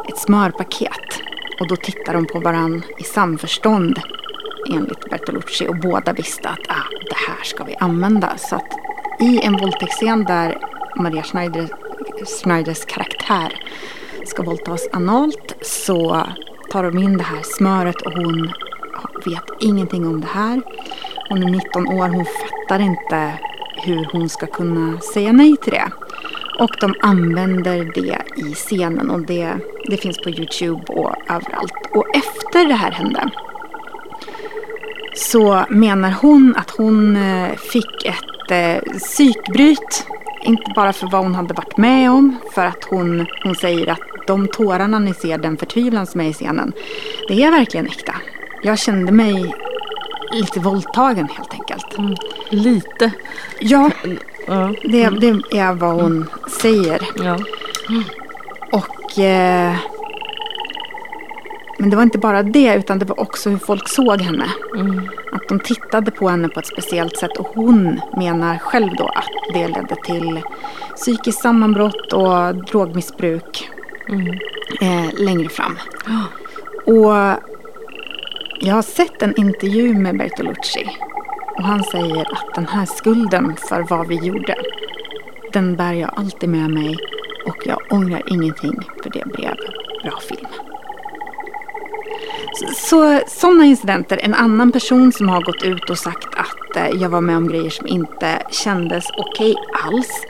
[0.09, 1.23] ett smörpaket.
[1.61, 4.01] Och då tittade de på varann i samförstånd
[4.71, 8.37] enligt Bertolucci och båda visste att ah, det här ska vi använda.
[8.37, 8.73] Så att
[9.21, 10.59] i en våldtäktsscen där
[10.97, 11.69] Maria Schneider,
[12.43, 13.53] Schneiders karaktär
[14.27, 16.27] ska våldtas analt så
[16.71, 18.53] tar de in det här smöret och hon
[19.25, 20.62] vet ingenting om det här.
[21.33, 23.33] Hon är 19 år, hon fattar inte
[23.77, 25.92] hur hon ska kunna säga nej till det.
[26.59, 29.53] Och de använder det i scenen och det,
[29.88, 31.73] det finns på Youtube och överallt.
[31.90, 33.31] Och efter det här hände
[35.14, 40.07] så menar hon att hon eh, fick ett eh, psykbryt.
[40.45, 44.27] Inte bara för vad hon hade varit med om, för att hon, hon säger att
[44.27, 46.73] de tårarna ni ser, den förtvivlan som är i scenen,
[47.29, 48.14] det är verkligen äkta.
[48.62, 49.55] Jag kände mig
[50.33, 51.99] lite våldtagen helt enkelt.
[51.99, 52.14] Mm.
[52.51, 53.11] Lite?
[53.61, 53.90] Ja,
[54.47, 54.75] Ja.
[54.83, 56.27] det, det är vad hon
[56.61, 57.03] säger.
[57.25, 57.38] ja.
[58.73, 59.18] Och...
[59.18, 59.75] Eh,
[61.79, 64.45] men det var inte bara det, utan det var också hur folk såg henne.
[64.77, 65.09] Mm.
[65.33, 69.29] Att de tittade på henne på ett speciellt sätt och hon menar själv då att
[69.55, 70.40] det ledde till
[70.97, 73.68] psykiskt sammanbrott och drogmissbruk
[74.09, 74.27] Mm.
[74.81, 75.79] eh, längre fram.
[76.87, 77.14] Och
[78.64, 80.88] jag har sett en intervju med Bertolucci
[81.57, 84.57] och han säger att den här skulden för vad vi gjorde,
[85.53, 86.96] den bär jag alltid med mig
[87.46, 89.57] och jag ångrar ingenting för det blev
[90.03, 90.46] bra film.
[92.75, 97.09] Så, sådana incidenter, en annan person som har gått ut och sagt att eh, jag
[97.09, 100.27] var med om grejer som inte kändes okej alls.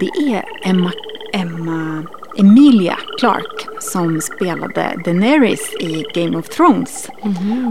[0.00, 0.92] Det är Emma,
[1.32, 2.04] Emma
[2.38, 7.08] Emilia Clarke som spelade Daenerys i Game of Thrones.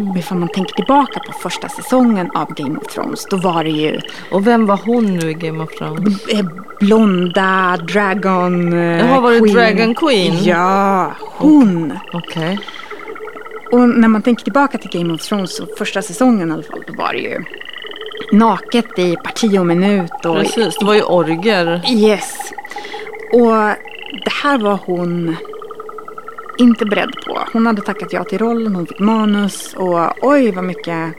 [0.10, 3.70] Och ifall man tänker tillbaka på första säsongen av Game of Thrones då var det
[3.70, 4.00] ju
[4.32, 6.28] Och vem var hon nu i Game of Thrones?
[6.28, 6.46] eh,
[6.80, 10.44] blonda dragon eh, Jaha, var det Dragon Queen?
[10.44, 12.00] Ja, hon.
[12.14, 12.60] Okej.
[13.72, 16.84] Och när man tänker tillbaka till Game of Thrones och första säsongen i alla fall,
[16.88, 17.44] då var det ju
[18.32, 20.12] naket i parti och minut.
[20.26, 21.82] Och Precis, det var ju orger.
[21.92, 22.38] Yes.
[23.34, 23.54] Och
[24.12, 25.36] det här var hon
[26.58, 27.40] inte beredd på.
[27.54, 31.16] Hon hade tackat ja till rollen, hon fick manus och oj vad mycket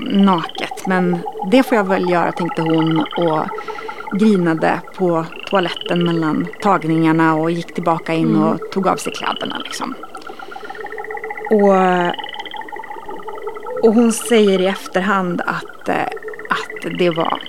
[0.00, 0.86] naket.
[0.86, 1.18] Men
[1.50, 3.46] det får jag väl göra tänkte hon och
[4.18, 9.94] grinade på toaletten mellan tagningarna och gick tillbaka in och tog av sig kläderna liksom.
[11.50, 11.74] Och,
[13.82, 16.02] och hon säger i efterhand att, eh,
[16.50, 17.40] att det var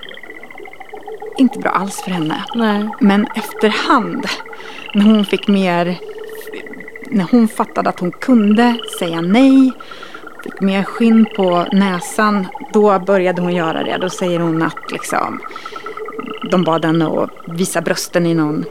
[1.38, 2.43] inte bra alls för henne.
[2.56, 2.89] Nej.
[3.00, 4.26] Men efterhand,
[4.93, 5.98] när hon fick mer...
[7.10, 9.72] När hon fattade att hon kunde säga nej,
[10.43, 13.98] fick mer skinn på näsan, då började hon göra det.
[13.98, 15.39] Då säger hon att liksom,
[16.52, 18.65] de bad henne att visa brösten i någon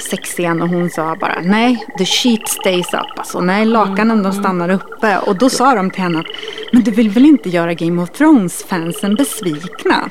[0.00, 3.18] sexscen och hon sa bara nej, the sheet stays up.
[3.18, 5.18] Alltså nej, lakanen de stannar uppe.
[5.18, 6.26] Och då sa de till henne att
[6.72, 10.08] men du vill väl inte göra Game of Thrones-fansen besvikna?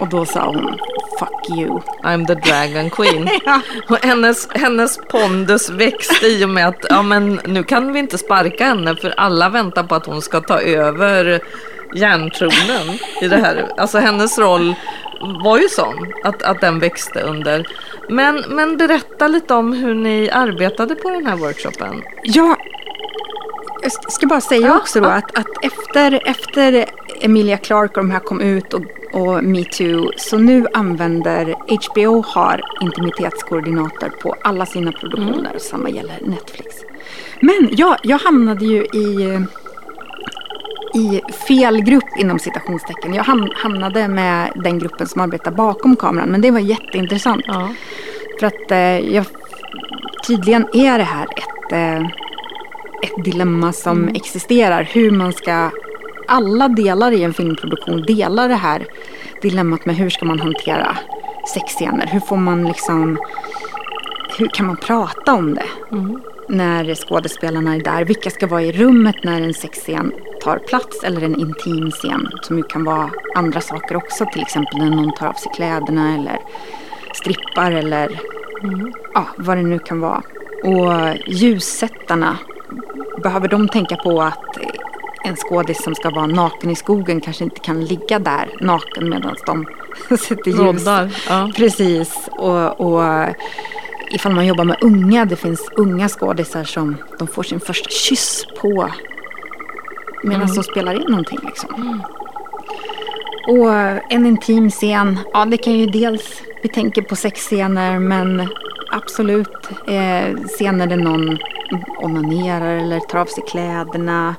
[0.00, 0.78] Och då sa hon
[1.20, 1.80] fuck you.
[2.02, 3.28] I'm the Dragon Queen.
[3.44, 3.60] Ja.
[3.88, 8.18] Och hennes, hennes pondus växte i och med att ja, men nu kan vi inte
[8.18, 11.40] sparka henne för alla väntar på att hon ska ta över
[11.94, 13.68] järntronen i det här.
[13.76, 14.74] Alltså hennes roll
[15.44, 17.66] var ju sån att, att den växte under.
[18.08, 22.02] Men, men berätta lite om hur ni arbetade på den här workshopen.
[22.22, 22.56] Ja,
[23.82, 25.12] jag ska bara säga Ja, också då ja.
[25.12, 26.86] att, att efter, efter
[27.20, 32.60] Emilia Clarke och de här kom ut och, och metoo så nu använder HBO har
[32.80, 35.58] intimitetskoordinator på alla sina produktioner.
[35.58, 36.76] Samma gäller Netflix.
[37.40, 39.40] Men ja, jag hamnade ju i,
[40.94, 43.14] i fel grupp inom citationstecken.
[43.14, 47.44] Jag ham- hamnade med den gruppen som arbetar bakom kameran men det var jätteintressant.
[47.46, 47.74] Ja.
[48.40, 49.24] För att eh, jag,
[50.26, 52.06] tydligen är det här ett, eh,
[53.02, 54.82] ett dilemma som existerar.
[54.82, 55.70] Hur man ska,
[56.30, 58.86] alla delar i en filmproduktion delar det här
[59.42, 60.96] dilemmat med hur ska man hantera
[61.54, 62.06] sexscener.
[62.06, 63.18] Hur får man liksom,
[64.38, 65.66] hur kan man prata om det?
[66.48, 68.04] När skådespelarna är där.
[68.04, 70.12] Vilka ska vara i rummet när en sexscen
[70.42, 74.26] tar plats eller en intim scen som ju kan vara andra saker också.
[74.32, 76.38] Till exempel när någon tar av sig kläderna eller
[77.14, 78.20] strippar eller
[79.14, 80.22] ja, vad det nu kan vara.
[80.64, 82.38] Och ljussättarna,
[83.22, 84.58] behöver de tänka på att
[85.24, 89.36] en skådis som ska vara naken i skogen kanske inte kan ligga där naken medan
[89.46, 89.66] de
[90.18, 90.58] sätter ljus.
[90.58, 91.22] Roddar.
[91.28, 91.50] Ja.
[91.56, 92.28] Precis.
[92.30, 93.26] Och, och
[94.10, 98.46] ifall man jobbar med unga, det finns unga skådisar som de får sin första kyss
[98.60, 98.90] på
[100.22, 101.38] medan de spelar in någonting.
[101.42, 102.02] Liksom.
[103.48, 103.72] Och
[104.12, 108.48] en intim scen, ja det kan ju dels, vi tänker på sexscener men
[108.90, 111.38] absolut eh, scener där någon
[111.98, 114.34] onanerar eller tar av sig kläderna.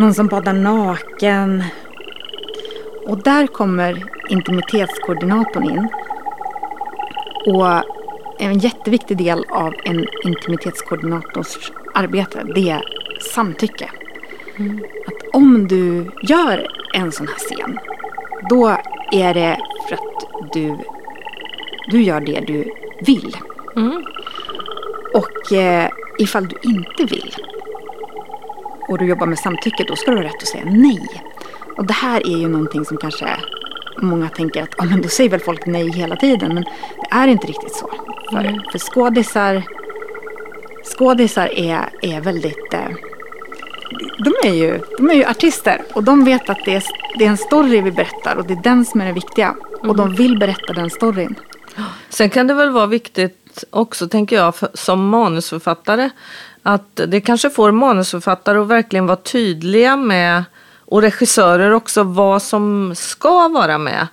[0.00, 1.64] Någon som badar naken.
[3.06, 5.88] Och där kommer intimitetskoordinatorn in.
[7.46, 7.66] Och
[8.38, 12.82] en jätteviktig del av en intimitetskoordinators arbete det är
[13.34, 13.90] samtycke.
[15.06, 17.78] Att om du gör en sån här scen
[18.50, 18.76] då
[19.12, 19.58] är det
[19.88, 20.78] för att du,
[21.90, 22.72] du gör det du
[23.06, 23.36] vill.
[23.76, 24.04] Mm.
[25.14, 27.34] Och eh, ifall du inte vill
[28.90, 31.22] och du jobbar med samtycke då ska du ha rätt att säga nej.
[31.76, 33.26] Och det här är ju någonting som kanske
[34.02, 36.54] många tänker att ah, men då säger väl folk nej hela tiden.
[36.54, 37.90] Men det är inte riktigt så.
[38.30, 39.62] För, för skådisar,
[40.96, 42.74] skådisar är, är väldigt...
[42.74, 42.88] Eh,
[44.18, 46.84] de, är ju, de är ju artister och de vet att det är,
[47.18, 49.54] det är en story vi berättar och det är den som är det viktiga.
[49.80, 51.34] Och de vill berätta den storyn.
[52.08, 53.39] Sen kan det väl vara viktigt
[53.70, 56.10] också, tänker jag, för, som manusförfattare.
[56.62, 60.44] Att det kanske får manusförfattare att verkligen vara tydliga med,
[60.78, 64.06] och regissörer också, vad som ska vara med.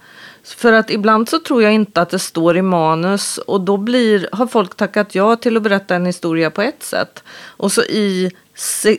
[0.44, 4.30] För att ibland så tror jag inte att det står i manus och då blir,
[4.32, 7.24] har folk tackat ja till att berätta en historia på ett sätt.
[7.48, 8.98] Och så i se,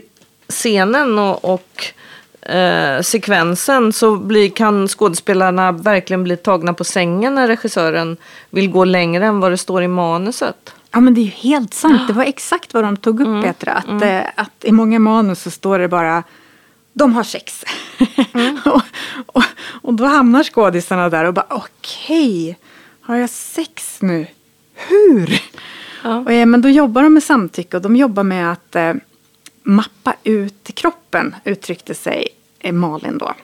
[0.48, 1.84] scenen och, och
[2.48, 8.16] eh, sekvensen så blir, kan skådespelarna verkligen bli tagna på sängen när regissören
[8.50, 10.74] vill gå längre än vad det står i manuset.
[10.90, 12.02] Ja men det är ju helt sant.
[12.06, 13.72] Det var exakt vad de tog upp Petra.
[13.72, 16.22] Att, eh, att i många manus så står det bara
[16.92, 17.64] de har sex.
[18.64, 18.82] och,
[19.26, 19.44] och,
[19.82, 22.58] och då hamnar skådisarna där och bara okej,
[23.00, 24.26] har jag sex nu?
[24.74, 25.42] Hur?
[26.04, 26.18] Ja.
[26.18, 28.94] Och, eh, men då jobbar de med samtycke och de jobbar med att eh,
[29.62, 32.28] mappa ut kroppen, uttryckte sig
[32.72, 33.34] Malin då.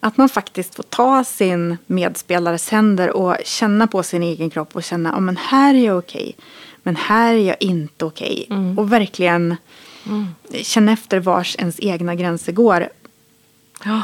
[0.00, 4.84] Att man faktiskt får ta sin medspelares händer och känna på sin egen kropp och
[4.84, 6.36] känna, ja men här är jag okej,
[6.82, 8.48] men här är jag inte okej.
[8.76, 9.56] Och verkligen
[10.62, 12.88] känna efter vars ens egna gränser går.
[13.84, 14.02] Ja.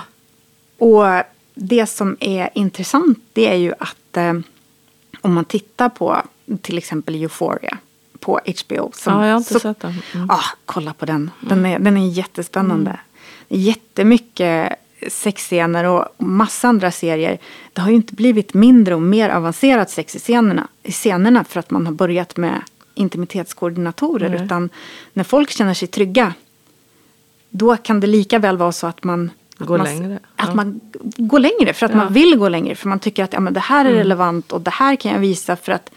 [0.78, 4.32] Och det som är intressant det är ju att eh,
[5.20, 6.22] om man tittar på
[6.62, 7.78] till exempel Euphoria
[8.20, 8.90] på HBO.
[8.94, 9.94] Som, Ja, jag har inte så, sett den.
[10.14, 10.30] Mm.
[10.30, 11.30] Ah, kolla på den.
[11.40, 13.00] Den är, den är jättespännande.
[13.54, 14.72] Jättemycket
[15.08, 17.38] sexscener och massa andra serier.
[17.72, 21.60] Det har ju inte blivit mindre och mer avancerat sex i scenerna, i scenerna för
[21.60, 22.62] att man har börjat med
[22.94, 24.28] intimitetskoordinatorer.
[24.28, 24.44] Nej.
[24.44, 24.70] Utan
[25.12, 26.34] när folk känner sig trygga
[27.50, 30.54] då kan det lika väl vara så att man Går man, längre, Att ja.
[30.54, 30.80] man
[31.16, 31.96] går längre för att Ja.
[31.96, 32.04] Mm.
[32.04, 32.74] man vill gå längre.
[32.74, 35.18] För man tycker att ja, men det här är relevant och det här kan jag
[35.18, 35.90] visa för att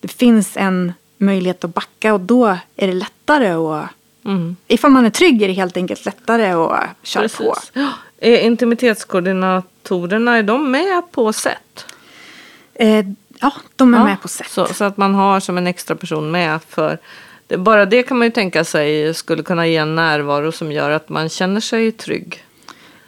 [0.00, 3.86] det finns en möjlighet att backa och då är det lättare att
[4.24, 4.56] Mm.
[4.66, 7.28] Ifall man är trygg är det helt enkelt lättare att köra på.
[7.54, 7.70] Precis.
[7.74, 7.88] Ja.
[8.20, 11.86] Är intimitetskoordinatorerna, är de med på set?
[12.74, 13.06] Eh,
[13.40, 14.48] ja, de är Ja, med på set.
[14.50, 16.98] Så, så att man har som en extra person med för
[17.46, 20.90] det, bara det kan man ju tänka sig skulle kunna ge en närvaro som gör
[20.90, 22.44] att man känner sig trygg.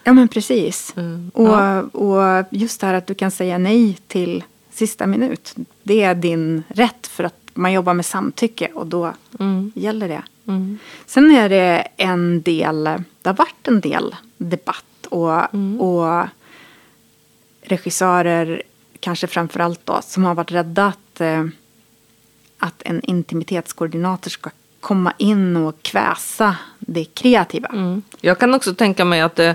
[0.05, 0.93] Ja, men precis.
[0.97, 1.81] Mm, Och, ja.
[1.83, 5.55] och just det här att du kan säga nej till sista minut.
[5.83, 9.73] Det är din rätt för att man jobbar med samtycke och då Mm.
[9.75, 10.23] gäller det.
[10.49, 10.79] Mm.
[11.07, 15.81] Sen är det en del, det har varit en del debatt och, Mm.
[15.81, 16.27] och
[17.63, 18.63] regissörer,
[19.01, 21.45] kanske framförallt då, som har varit rädda att, eh,
[22.59, 27.69] att en intimitetskoordinator ska komma in och kväsa det kreativa.
[27.69, 28.03] Mm.
[28.21, 29.55] Jag kan också tänka mig att det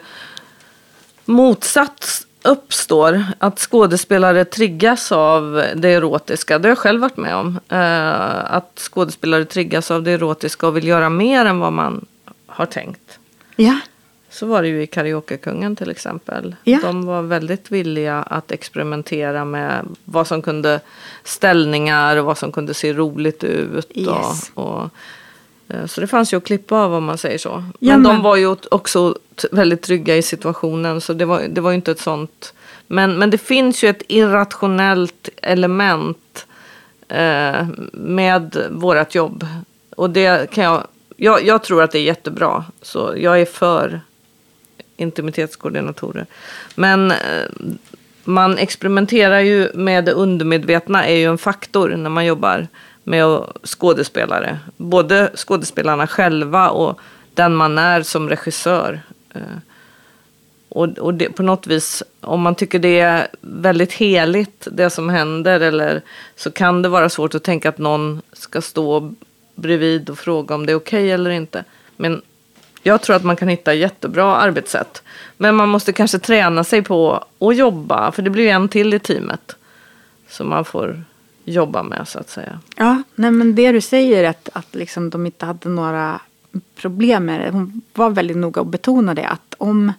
[1.25, 3.23] motsats uppstår.
[3.37, 6.59] Att skådespelare triggas av det erotiska.
[6.59, 7.59] Det har jag själv varit med om.
[7.69, 12.05] Eh, att skådespelare triggas av det erotiska och vill göra mer än vad man
[12.47, 13.19] har tänkt.
[13.55, 13.79] Ja,
[14.29, 16.55] Så var det ju i Karaokekungen till exempel.
[16.63, 16.79] Ja.
[16.81, 20.79] De var väldigt villiga att experimentera med vad som kunde
[21.23, 23.91] ställningar och vad som kunde se roligt ut.
[23.97, 24.51] Yes.
[24.53, 24.89] Och, och,
[25.87, 27.63] så det fanns ju att klippa av om man säger så.
[27.79, 29.15] Ja, men, men- de var ju också
[29.51, 32.53] väldigt trygga i situationen så det var, det var ju inte ett sånt.
[32.87, 36.45] Men, men det finns ju ett irrationellt element
[37.07, 39.45] eh, med vårat jobb.
[39.95, 42.65] Och det kan jag, jag, jag tror att det är jättebra.
[42.81, 44.01] Så jag är för
[44.97, 46.25] intimitetskoordinatorer.
[46.75, 47.17] Men eh,
[48.23, 52.67] man experimenterar ju med det undermedvetna är ju en faktor när man jobbar
[53.09, 54.59] med skådespelare.
[54.77, 56.99] Både skådespelarna själva och
[57.33, 59.01] den man är som regissör.
[59.33, 59.41] Eh,
[60.69, 65.09] och, och det, på något vis, om man tycker det är väldigt heligt det som
[65.09, 66.01] händer eller
[66.35, 69.13] så kan det vara svårt att tänka att någon ska stå
[69.55, 71.63] bredvid och fråga om det är okej okay eller inte.
[71.97, 72.21] Men
[72.83, 75.03] jag tror att man kan hitta jättebra arbetssätt.
[75.37, 78.93] Men man måste kanske träna sig på att jobba, för det blir ju en till
[78.93, 79.55] i teamet.
[80.29, 81.03] Så man får
[81.51, 82.59] jobba med så att säga.
[82.75, 86.19] Ja, nej men det du säger att, att liksom de inte hade några
[86.75, 87.51] problem med det.
[87.51, 89.93] Hon var väldigt noga och betonade att om,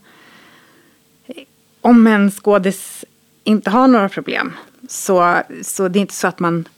[1.80, 3.04] om en skådis
[3.44, 4.52] inte har några problem
[4.88, 6.68] så, så det är inte så att man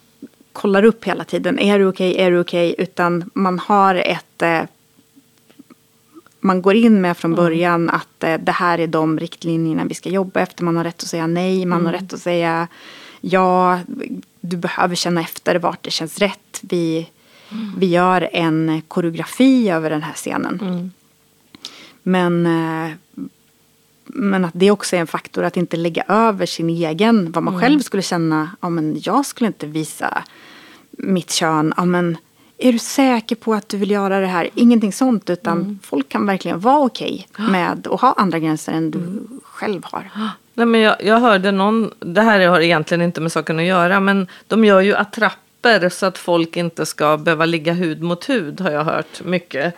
[0.53, 1.59] kollar upp hela tiden.
[1.59, 2.11] Är du okej?
[2.11, 2.25] Okay?
[2.25, 2.71] Är du okej?
[2.71, 2.83] Okay?
[2.83, 4.61] Utan man har ett eh,
[6.39, 7.43] man går in med från mm.
[7.43, 7.95] början mm.
[7.95, 10.63] att eh, det här är de riktlinjerna vi ska jobba efter.
[10.63, 11.85] Man har rätt att säga nej, man mm.
[11.85, 12.67] har rätt att säga
[13.23, 13.79] ja.
[14.41, 16.59] Du behöver känna efter vart det känns rätt.
[16.61, 17.09] Vi,
[17.51, 17.73] mm.
[17.77, 20.59] vi gör en koreografi över den här scenen.
[20.61, 20.91] Mm.
[22.03, 22.95] Men, eh,
[24.05, 27.53] men att det också är en faktor att inte lägga över sin egen, vad man
[27.53, 27.61] mm.
[27.61, 28.49] själv skulle känna.
[28.61, 30.23] Ja, men jag skulle inte visa
[30.91, 31.73] mitt kön.
[31.77, 32.17] Ja, men
[32.57, 34.49] är du säker på att du vill göra det här?
[34.55, 35.79] Ingenting sånt utan mm.
[35.83, 39.39] folk kan verkligen vara okej okay med att ha andra gränser än du mm.
[39.43, 40.11] själv har.
[40.53, 43.99] Nej, men jag, jag hörde någon, det här har egentligen inte med saken att göra,
[43.99, 48.61] men de gör ju attrapper så att folk inte ska behöva ligga hud mot hud
[48.61, 49.75] har jag hört mycket.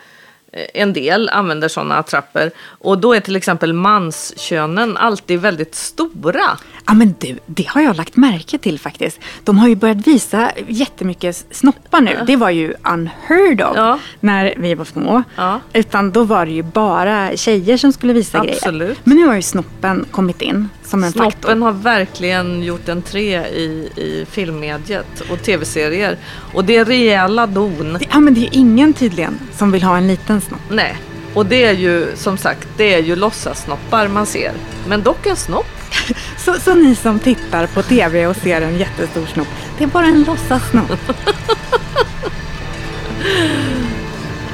[0.51, 2.51] Eh, en del använder sådana attrapper.
[2.59, 6.57] Och då är till exempel manskönen alltid väldigt stora.
[6.87, 9.19] Ja men du, det har jag lagt märke till faktiskt.
[9.43, 12.11] De har ju börjat visa jättemycket snoppar nu.
[12.19, 12.25] Ja.
[12.25, 13.99] Det var ju unheard of ja.
[14.19, 15.23] när vi var små.
[15.35, 15.59] Ja.
[15.73, 18.81] Utan då var det ju bara tjejer som skulle visa Absolut.
[18.81, 18.95] grejer.
[19.03, 21.55] Men nu har ju snoppen kommit in som en Snoppen faktor.
[21.55, 26.17] har verkligen gjort entré i, i filmmediet och tv-serier.
[26.53, 27.93] Och det är rejäla don.
[27.99, 30.61] Det, ja men det är ingen tydligen som vill ha en liten snopp.
[30.69, 30.97] Nej,
[31.33, 34.51] och det är ju som sagt det är ju låtsassnoppar man ser.
[34.87, 35.67] Men dock en snopp.
[36.37, 40.05] så, så ni som tittar på tv och ser en jättestor snopp, det är bara
[40.05, 40.99] en låtsassnopp.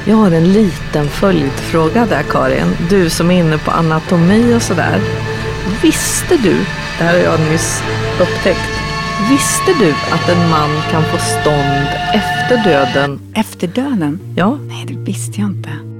[0.05, 2.75] Jag har en liten följdfråga där Karin.
[2.89, 4.99] Du som är inne på anatomi och sådär.
[5.81, 6.55] Visste du,
[6.97, 7.83] det här har jag nyss
[8.21, 8.71] upptäckt,
[9.29, 13.19] visste du att en man kan få stånd efter döden?
[13.35, 14.19] Efter döden?
[14.35, 14.57] Ja.
[14.67, 15.90] Nej, det visste jag inte.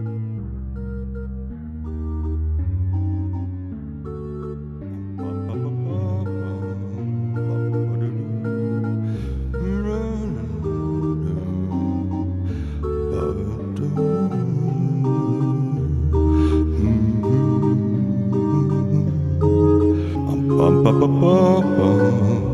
[21.08, 22.51] Har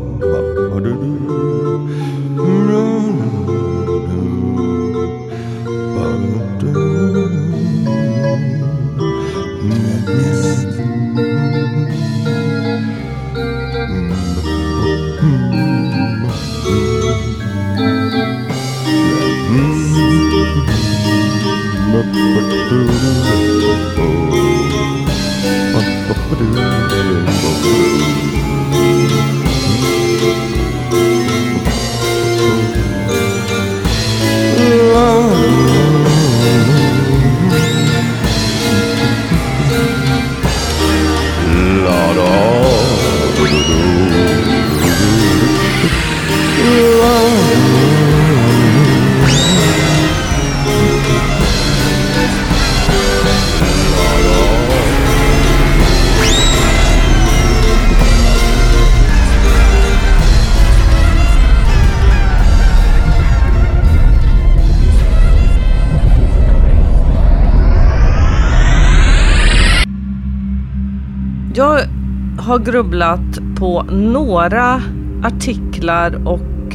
[72.70, 74.82] grubblat på några
[75.22, 76.74] artiklar och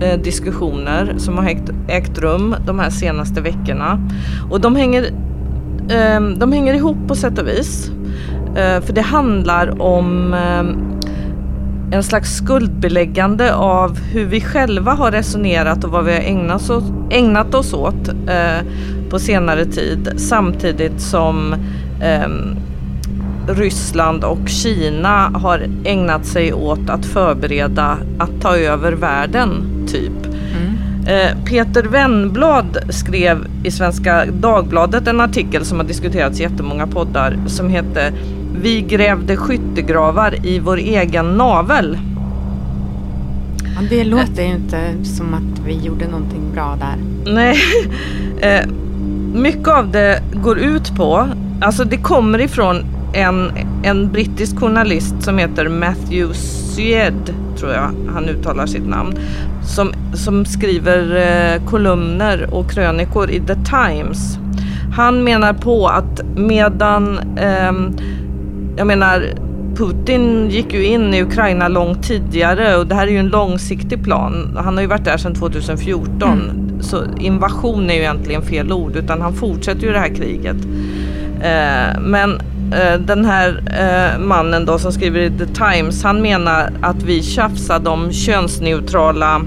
[0.00, 4.08] eh, diskussioner som har ägt, ägt rum de här senaste veckorna.
[4.50, 5.04] Och de hänger,
[5.88, 7.90] eh, de hänger ihop på sätt och vis.
[8.56, 11.00] Eh, för det handlar om ehm,
[11.92, 16.84] en slags skuldbeläggande av hur vi själva har resonerat och vad vi har ägnat oss,
[17.10, 18.66] ägnat oss åt eh,
[19.10, 20.12] på senare tid.
[20.16, 21.54] Samtidigt som
[22.02, 22.56] ehm,
[23.54, 29.50] Ryssland och Kina har ägnat sig åt att förbereda att ta över världen,
[29.86, 30.26] typ.
[30.26, 30.72] Mm.
[31.06, 37.38] Eh, Peter Wennblad skrev i Svenska Dagbladet en artikel som har diskuterats i jättemånga poddar
[37.46, 38.12] som heter
[38.62, 41.98] Vi grävde skyttegravar i vår egen navel.
[43.74, 46.96] Ja, det låter ju inte som att vi gjorde någonting bra där.
[47.32, 47.56] Nej,
[48.40, 48.66] eh,
[49.34, 51.28] mycket av det går ut på,
[51.60, 53.52] alltså det kommer ifrån en,
[53.82, 59.14] en brittisk journalist som heter Matthew Syed, tror jag han uttalar sitt namn,
[59.64, 64.38] som, som skriver eh, kolumner och krönikor i The Times.
[64.96, 67.72] Han menar på att medan, eh,
[68.76, 69.24] jag menar
[69.76, 74.04] Putin gick ju in i Ukraina långt tidigare och det här är ju en långsiktig
[74.04, 74.58] plan.
[74.64, 76.22] Han har ju varit där sedan 2014.
[76.22, 76.82] Mm.
[76.82, 80.56] Så invasion är ju egentligen fel ord utan han fortsätter ju det här kriget.
[81.40, 82.40] Eh, men
[82.72, 87.22] Eh, den här eh, mannen då som skriver i The Times han menar att vi
[87.22, 89.42] tjafsade om könsneutrala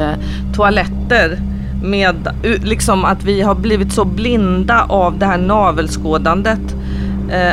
[0.00, 0.18] eh,
[0.54, 1.38] toaletter
[1.82, 2.28] med
[2.64, 6.60] liksom att vi har blivit så blinda av det här navelskådandet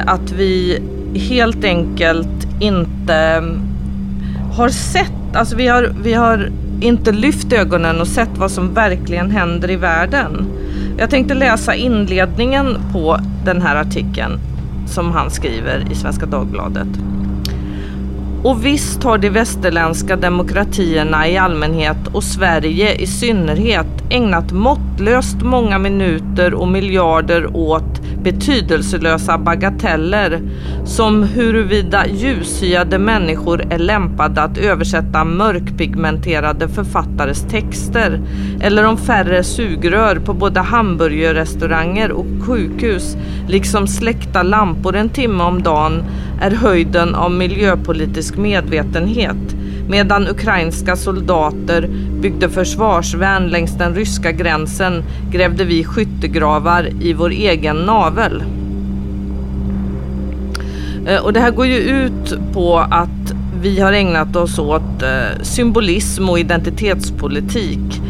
[0.06, 0.82] att vi
[1.14, 3.44] helt enkelt inte
[4.54, 6.50] har sett, alltså vi har, vi har
[6.82, 10.48] inte lyft ögonen och sett vad som verkligen händer i världen.
[10.98, 14.40] Jag tänkte läsa inledningen på den här artikeln
[14.88, 16.88] som han skriver i Svenska Dagbladet.
[18.44, 25.42] Och visst har de västerländska demokratierna i allmänhet och Sverige i synnerhet ägnat mått måttlöst
[25.42, 30.42] många minuter och miljarder åt betydelselösa bagateller
[30.86, 38.22] som huruvida ljushyade människor är lämpade att översätta mörkpigmenterade författares texter
[38.62, 43.18] eller om färre sugrör på både hamburgerrestauranger och sjukhus
[43.48, 46.04] liksom släckta lampor en timme om dagen
[46.42, 49.56] är höjden av miljöpolitisk medvetenhet
[49.90, 51.90] medan ukrainska soldater
[52.22, 58.44] byggde försvarsvärn längs den ryska gränsen grävde vi skyttegravar i vår egen navel.
[61.08, 65.42] Eh, och det här går ju ut på att vi har ägnat oss åt eh,
[65.42, 68.02] symbolism och identitetspolitik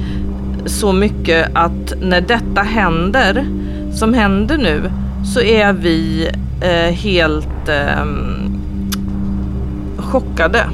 [0.65, 3.45] så mycket att när detta händer,
[3.93, 4.91] som händer nu,
[5.33, 6.29] så är vi
[6.61, 8.05] eh, helt eh,
[9.97, 10.65] chockade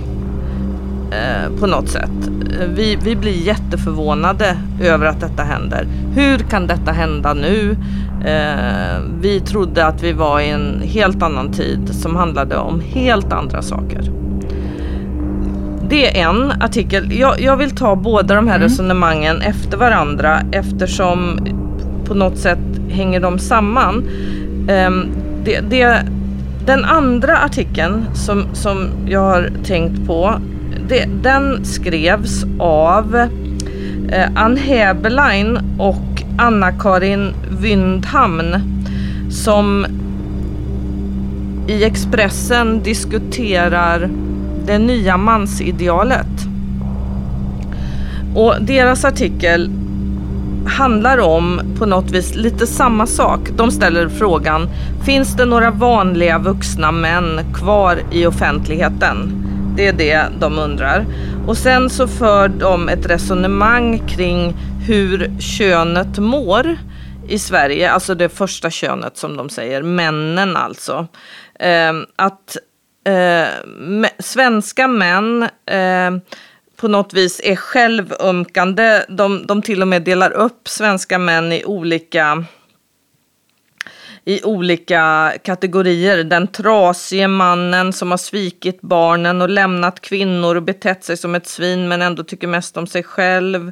[1.11, 2.29] eh, på något sätt.
[2.75, 5.87] Vi, vi blir jätteförvånade över att detta händer.
[6.15, 7.77] Hur kan detta hända nu?
[8.25, 13.33] Eh, vi trodde att vi var i en helt annan tid som handlade om helt
[13.33, 14.01] andra saker.
[15.89, 17.19] Det är en artikel.
[17.19, 18.67] Jag, jag vill ta båda de här mm.
[18.67, 21.39] resonemangen efter varandra eftersom
[22.05, 22.59] på något sätt
[22.89, 24.09] hänger de samman.
[24.67, 24.91] Eh,
[25.43, 26.05] det, det,
[26.65, 30.41] den andra artikeln som, som jag har tänkt på
[30.91, 33.15] det, den skrevs av
[34.11, 38.55] eh, Ann Heberlein och Anna-Karin Wyndhamn
[39.29, 39.85] som
[41.67, 44.09] i Expressen diskuterar
[44.65, 46.27] det nya mansidealet.
[48.35, 49.71] Och deras artikel
[50.65, 53.39] handlar om på något vis lite samma sak.
[53.57, 54.69] De ställer frågan,
[55.05, 59.41] finns det några vanliga vuxna män kvar i offentligheten?
[59.81, 61.05] Det är det de undrar.
[61.47, 64.53] Och sen så för de ett resonemang kring
[64.87, 66.77] hur könet mår
[67.27, 71.07] i Sverige, alltså det första könet som de säger, männen alltså.
[71.59, 72.57] Eh, att
[73.05, 73.47] eh,
[74.19, 76.11] svenska män eh,
[76.75, 79.03] på något vis är självömkande.
[79.09, 82.45] De, de till och med delar upp svenska män i olika
[84.25, 86.23] i olika kategorier.
[86.23, 91.47] Den trasige mannen som har svikit barnen och lämnat kvinnor och betett sig som ett
[91.47, 93.71] svin men ändå tycker mest om sig själv.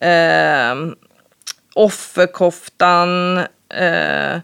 [0.00, 0.74] Eh,
[1.74, 3.38] offerkoftan.
[3.68, 4.38] Eh,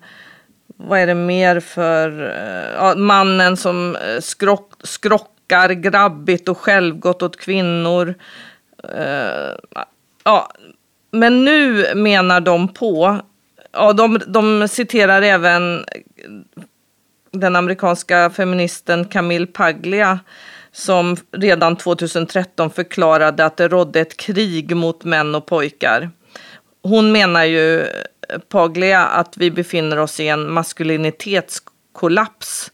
[0.77, 2.23] vad är det mer för...
[2.23, 8.15] Eh, ja, mannen som eh, skrock, skrockar grabbigt och självgott åt kvinnor.
[8.95, 9.77] Eh,
[10.25, 10.53] ja,
[11.11, 13.21] men nu menar de på
[13.77, 15.85] ja, de, de citerar även
[17.31, 20.21] den amerikanska feministen Camille Paglia
[20.73, 26.11] som redan 2013 förklarade att det rådde ett krig mot män och pojkar.
[26.83, 27.87] Hon menar ju,
[28.49, 32.73] Paglia, att vi befinner oss i en maskulinitetskollaps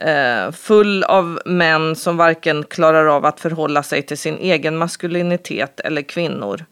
[0.00, 5.80] eh, full av män som varken klarar av att förhålla sig till sin egen maskulinitet
[5.80, 6.64] eller kvinnor.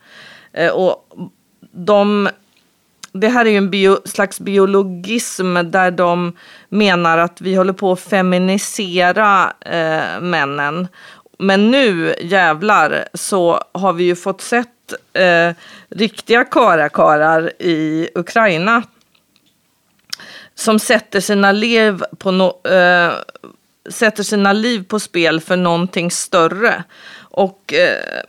[0.53, 1.09] Eh, och
[1.73, 2.29] de
[3.21, 6.33] det här är ju en bio, slags biologism där de
[6.69, 10.89] menar att vi håller på att feminisera eh, männen.
[11.39, 14.69] men nu jävlar så har vi ju fått sett
[15.13, 15.55] eh,
[15.89, 18.83] riktiga karakarar i Ukraina
[20.55, 23.13] som sätter sina liv på, no, eh,
[23.91, 26.85] sätter sina liv på spel för någonting större.
[27.19, 28.23] Och eh,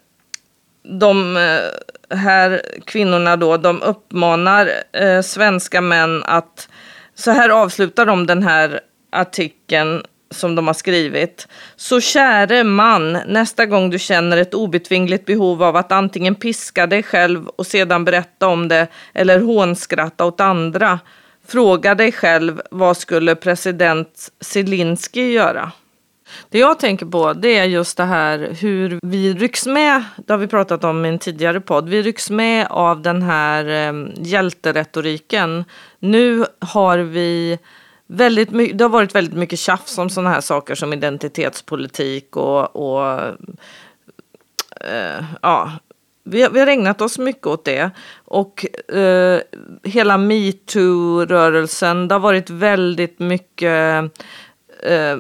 [0.88, 6.70] de eh, här kvinnorna då, de uppmanar eh, svenska män att,
[7.16, 8.80] så här avslutar de den här
[9.12, 11.48] artikeln som de har skrivit.
[11.76, 17.04] Så käre man, nästa gång du känner ett obetvingligt behov av att antingen piska dig
[17.04, 21.00] själv och sedan berätta om det eller hånskratta åt andra,
[21.48, 25.72] fråga dig själv vad skulle president Zelensky göra?
[26.50, 30.38] Det jag tänker på det är just det här hur vi rycks med, det har
[30.38, 35.66] vi pratat om i en tidigare podd, vi rycks med av den här eh, hjälteretoriken.
[36.00, 37.60] Nu har vi
[38.08, 42.76] väldigt mycket, det har varit väldigt mycket tjafs om sådana här saker som identitetspolitik och,
[42.76, 43.22] och
[44.82, 45.72] eh, ja,
[46.24, 47.92] vi har, vi har ägnat oss mycket åt det.
[48.26, 48.66] Och
[48.96, 49.42] eh,
[49.84, 54.04] hela metoo-rörelsen, det har varit väldigt mycket
[54.84, 55.18] eh,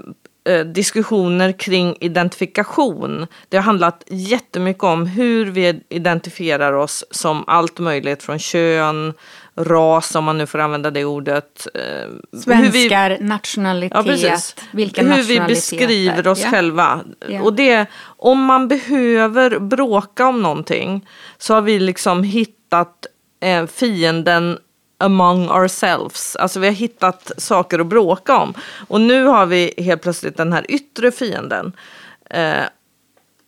[0.47, 3.27] eh, diskussioner kring identifikation.
[3.49, 9.13] Det har handlat jättemycket om hur vi identifierar oss som allt möjligt från kön,
[9.55, 11.67] ras om man nu får använda det ordet.
[11.73, 16.49] Eh, Svenskar, vi, nationalitet, ja, vilken Hur vi beskriver oss ja.
[16.49, 16.99] själva.
[17.27, 17.41] Ja.
[17.41, 23.05] Och det, om man behöver bråka om någonting så har vi liksom hittat
[23.41, 24.57] eh, fienden
[24.97, 26.35] among ourselves.
[26.35, 28.53] Alltså vi har hittat saker att bråka om.
[28.87, 31.71] Och nu har vi helt plötsligt den här yttre fienden.
[32.29, 32.63] Eh,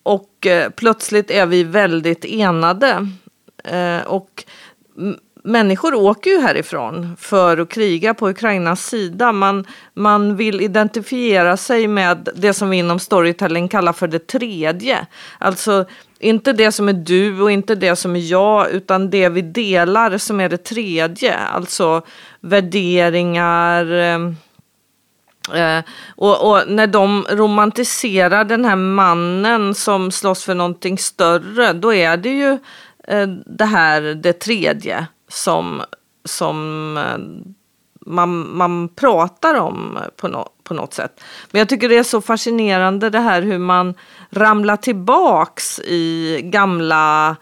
[0.03, 3.07] och eh, plötsligt är vi väldigt enade.
[3.63, 4.43] Eh, och
[5.43, 9.31] människor åker ju härifrån för att kriga på Ukrainas sida.
[9.31, 15.07] Man, man vill identifiera sig med det som vi inom storytelling kallar för det tredje.
[15.37, 15.85] Alltså
[16.20, 20.17] inte det som är du och inte det som är jag, utan det vi delar
[20.17, 21.38] som är det tredje.
[21.38, 22.01] Alltså
[22.39, 23.86] värderingar.
[23.91, 24.36] Ehm,
[25.53, 25.84] eh,
[26.15, 32.17] och, och, när de romantiserar den här mannen som slåss för någonting större, då är
[32.17, 32.57] det ju
[33.07, 35.82] eh, det här det tredje som,
[36.26, 37.53] som eh,
[38.10, 41.22] man, man pratar om på, no, på något sätt.
[41.51, 43.93] Men jag tycker det är så fascinerande det här hur man
[44.30, 47.36] ramlar tillbaks i gamla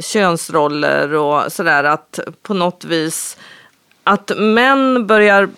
[0.00, 3.36] könsroller och sådär att på något vis
[4.04, 5.48] att män börjar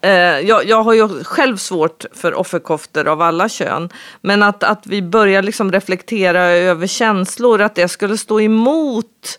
[0.00, 3.88] eh, jag, jag har ju själv svårt för offerkoftor av alla kön.
[4.20, 9.38] Men att, att vi börjar liksom reflektera över känslor, att det skulle stå emot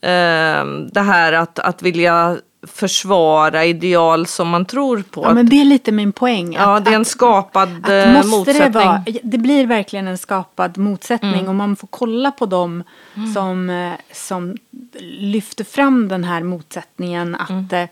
[0.00, 2.36] eh, det här att, att vilja
[2.66, 5.22] försvara ideal som man tror på.
[5.22, 6.54] Ja, men det är lite min poäng.
[6.54, 8.72] ja, det är en skapad att, att måste motsättning.
[8.72, 11.48] Det, vara, det blir verkligen en skapad motsättning mm.
[11.48, 12.82] och man får kolla på dem
[13.14, 13.34] mm.
[13.34, 14.56] som, eh, som
[15.00, 17.34] lyfter fram den här motsättningen.
[17.34, 17.66] Att, mm.
[17.70, 17.88] Eh,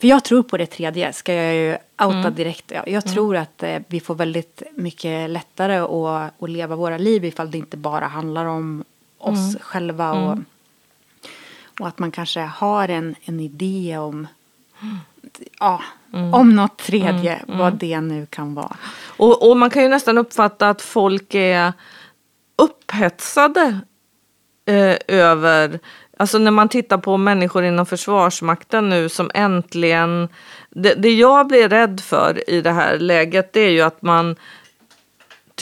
[0.00, 2.34] för jag tror på det tredje, ska jag ju outa mm.
[2.34, 2.70] direkt.
[2.70, 3.14] Jag, jag mm.
[3.14, 7.58] tror att eh, vi får väldigt mycket lättare att, att leva våra liv ifall det
[7.58, 8.84] inte bara handlar om
[9.18, 9.58] oss mm.
[9.60, 10.38] själva och
[11.80, 14.26] och att man kanske har en, en idé om,
[15.60, 16.34] ja, mm.
[16.34, 17.58] om något tredje, mm.
[17.58, 18.76] vad det nu kan vara.
[19.16, 21.72] Och, och man kan ju nästan uppfatta att folk är
[22.56, 23.80] upphetsade
[24.66, 25.80] eh, över
[26.16, 30.28] Alltså när man tittar på människor inom Försvarsmakten nu som äntligen...
[30.70, 34.36] Det, det jag blir rädd för i det här läget det är ju att man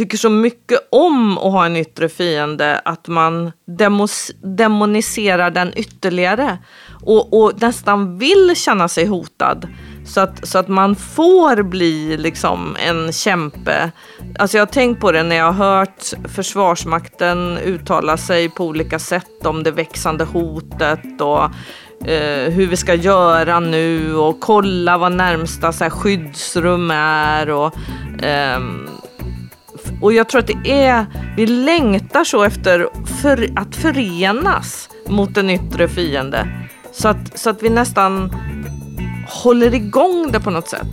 [0.01, 6.59] tycker så mycket om att ha en yttre fiende att man demos, demoniserar den ytterligare
[7.05, 9.69] och, och, nästan vill känna sig hotad.
[10.07, 13.91] Så att, så att man får bli liksom en kämpe.
[14.39, 18.99] Alltså jag har tänkt på det när jag har hört Försvarsmakten uttala sig på olika
[18.99, 21.45] sätt om det växande hotet och
[22.11, 27.51] eh, hur vi ska göra nu och kolla vad närmsta så här, skyddsrum är.
[27.51, 27.75] Och,
[28.25, 28.61] eh,
[30.01, 32.89] och jag tror att det är, vi längtar så efter
[33.23, 36.49] för, att förenas mot en yttre fiende.
[36.93, 38.31] Så att, så att vi nästan
[39.29, 40.89] håller igång det på något sätt.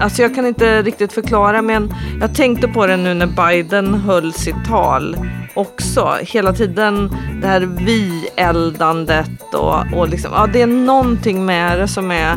[0.00, 4.32] Alltså jag kan inte riktigt förklara men jag tänkte på det nu när Biden höll
[4.32, 5.16] sitt tal
[5.54, 6.16] också.
[6.22, 7.10] Hela tiden
[7.40, 12.36] det här vi-eldandet och, och liksom, ja det är någonting med det som är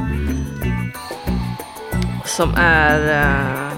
[2.25, 3.68] som är uh,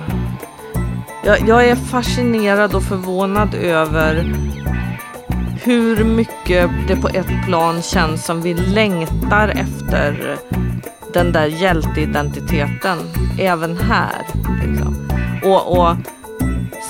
[1.24, 4.36] jag, jag är fascinerad och förvånad över
[5.64, 10.38] hur mycket det på ett plan känns som vi längtar efter
[11.14, 12.98] den där hjälteidentiteten
[13.40, 14.26] även här.
[14.66, 15.10] Liksom.
[15.44, 15.96] Och, och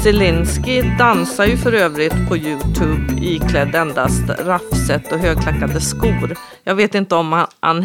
[0.01, 6.35] Zelensky dansar ju för övrigt på Youtube iklädd endast raffset och högklackade skor.
[6.63, 7.83] Jag vet inte om Ann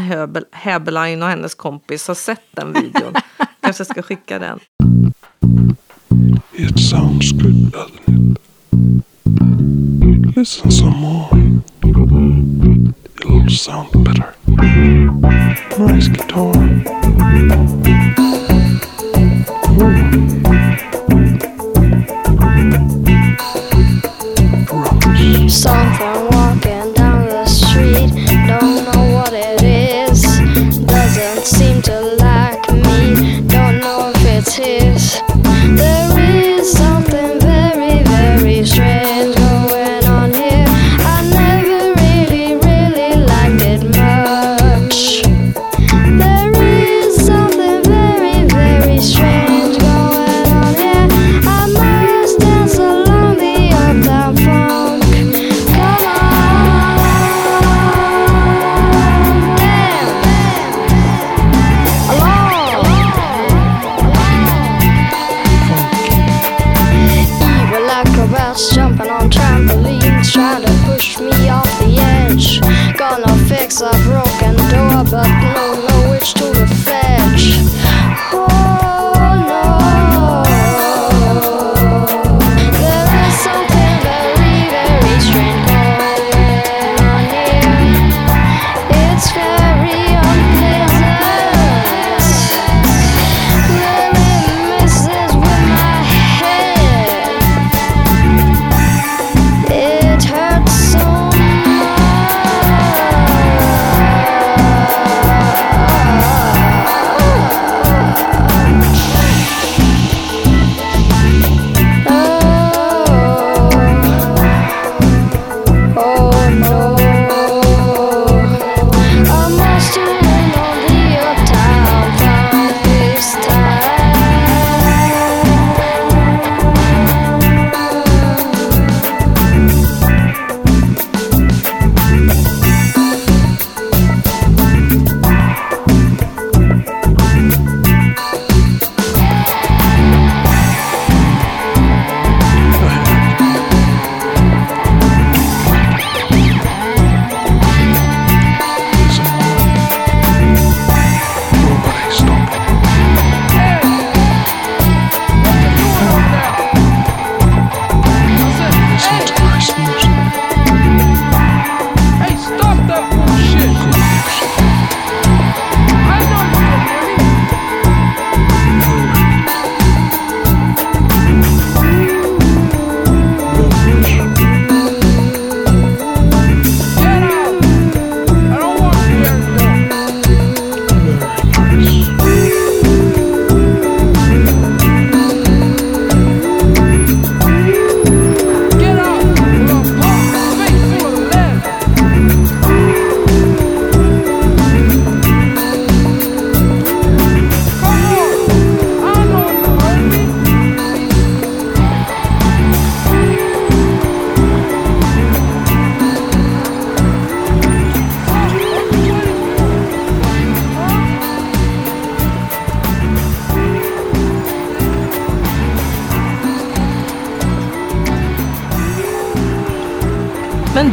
[0.53, 3.15] Häberlein och hennes kompis har sett den videon.
[3.61, 4.61] Kanske ska skicka den.
[6.53, 8.39] It sounds good, doesn't it?
[10.37, 11.31] Listen some more.
[13.21, 14.35] It'll sound better.
[15.79, 16.53] Nice guitar.
[24.67, 25.63] Drums.
[25.63, 26.16] Something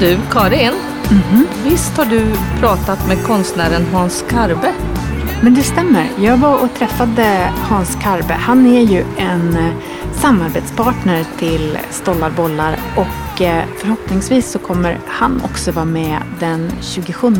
[0.04, 0.74] du Karin,
[1.64, 4.74] visst har du pratat med konstnären Hans Karbe?
[5.44, 6.10] Men det stämmer.
[6.20, 8.34] Jag var och träffade Hans Karbe.
[8.34, 9.74] Han är ju en eh,
[10.14, 17.34] samarbetspartner till Stollarbollar och eh, förhoppningsvis så kommer han också vara med den 27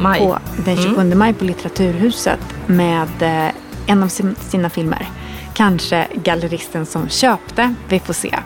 [0.00, 0.20] Maj.
[0.20, 3.54] på, den 27 maj på Litteraturhuset med eh,
[3.86, 5.08] en av sin, sina filmer.
[5.54, 7.74] Kanske Galleristen som köpte.
[7.88, 8.38] Vi får se.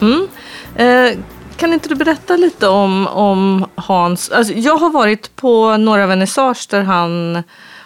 [0.00, 0.28] Mm.
[0.74, 1.18] Eh,
[1.60, 4.30] kan inte du berätta lite om, om Hans?
[4.30, 7.42] Alltså, jag har varit på några vernissage där han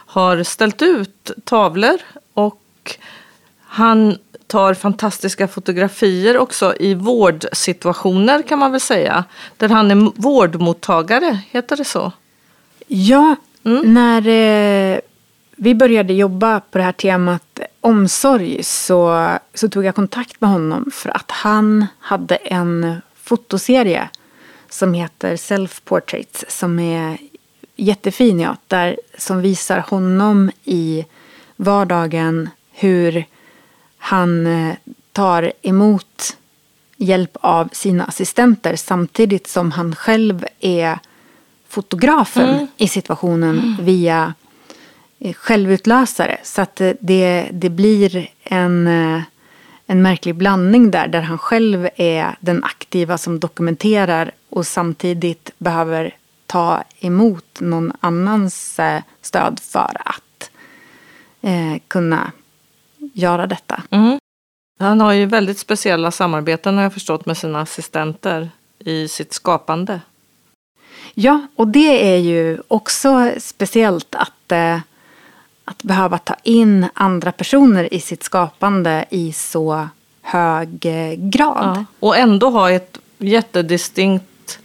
[0.07, 1.99] har ställt ut tavlor
[2.35, 2.97] och
[3.61, 9.25] han tar fantastiska fotografier också i vårdsituationer kan man väl säga.
[9.57, 12.13] Där han är vårdmottagare, heter det så?
[12.87, 13.37] Ja,
[13.85, 14.99] när eh,
[15.57, 20.91] vi började jobba på det här temat omsorg så, så tog jag kontakt med honom
[20.93, 24.09] för att han hade en fotoserie
[24.69, 27.19] som heter Self Portraits som är
[27.77, 31.05] jättefin, ja, där, som visar honom i
[31.57, 33.25] vardagen hur
[33.99, 34.75] han eh,
[35.13, 36.37] tar emot
[36.97, 40.99] hjälp av sina assistenter samtidigt som han själv är
[41.69, 44.35] fotografen i situationen via
[45.19, 46.39] eh, självutlösare.
[46.43, 48.89] Så att eh, det, det blir en,
[49.87, 56.17] en märklig blandning där, där han själv är den aktiva som dokumenterar och samtidigt behöver
[56.47, 60.51] ta emot någon annans eh, stöd för att
[61.43, 62.33] eh, kunna
[63.13, 63.83] göra detta.
[63.91, 64.19] Mm.
[64.81, 70.01] Han har ju väldigt speciella samarbeten har jag förstått med sina assistenter i sitt skapande.
[71.15, 74.79] Ja, och det är ju också speciellt att, eh,
[75.65, 79.89] att behöva ta in andra personer i sitt skapande i så
[80.23, 81.77] hög eh, grad.
[81.77, 81.85] Ja.
[82.01, 84.59] Och ändå ha ett jättedistinkt,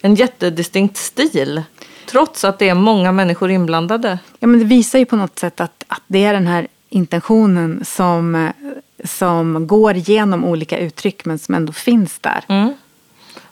[0.00, 1.62] en jättedistinkt stil.
[2.06, 4.18] Trots att det är många människor inblandade.
[4.38, 7.84] Ja, men det visar ju på något sätt att, att det är den här intentionen
[7.84, 8.50] som, eh,
[9.04, 12.44] som går genom olika uttryck men som ändå finns där.
[12.48, 12.72] Mm.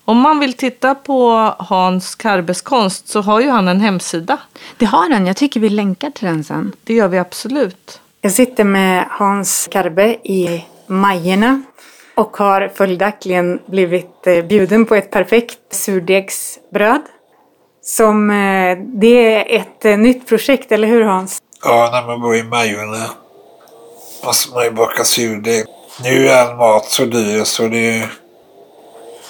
[0.05, 4.39] Om man vill titta på Hans Karbes konst så har ju han en hemsida.
[4.79, 6.73] Det har den, jag tycker vi länkar till den sen.
[6.85, 8.01] Det gör vi absolut.
[8.21, 11.63] Jag sitter med Hans Karbe i Majerna
[12.15, 17.03] och har följaktligen blivit eh, bjuden på ett perfekt surdegsbröd.
[17.83, 21.43] Som, eh, det är ett eh, nytt projekt, eller hur Hans?
[21.65, 23.07] Ja, när man bor i Majorna
[24.25, 25.65] måste man ju baka surdeg.
[26.03, 28.07] Nu är all mat så dyr så det är,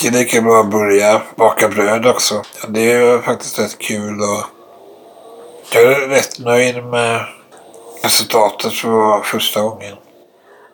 [0.03, 2.35] det är lika bra att börja baka bröd också.
[2.63, 4.45] Ja, det är faktiskt rätt kul och
[5.75, 7.27] jag är rätt nöjd med
[8.03, 9.97] resultatet för första gången.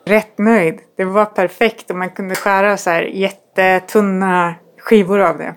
[0.05, 0.79] Rätt nöjd.
[0.97, 5.55] Det var perfekt och man kunde skära så här jättetunna skivor av det.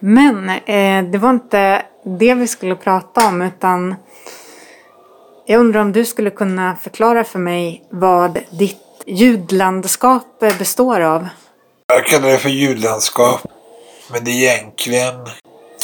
[0.00, 3.94] Men eh, det var inte det vi skulle prata om utan
[5.46, 11.28] jag undrar om du skulle kunna förklara för mig vad ditt ljudlandskap består av.
[11.92, 13.40] Jag kallar det för ljudlandskap.
[14.10, 15.14] Men det är egentligen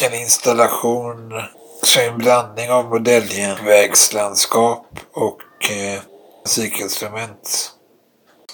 [0.03, 1.33] en installation
[1.83, 6.01] som är en blandning av modelljärnvägslandskap och eh,
[6.43, 7.71] musikinstrument.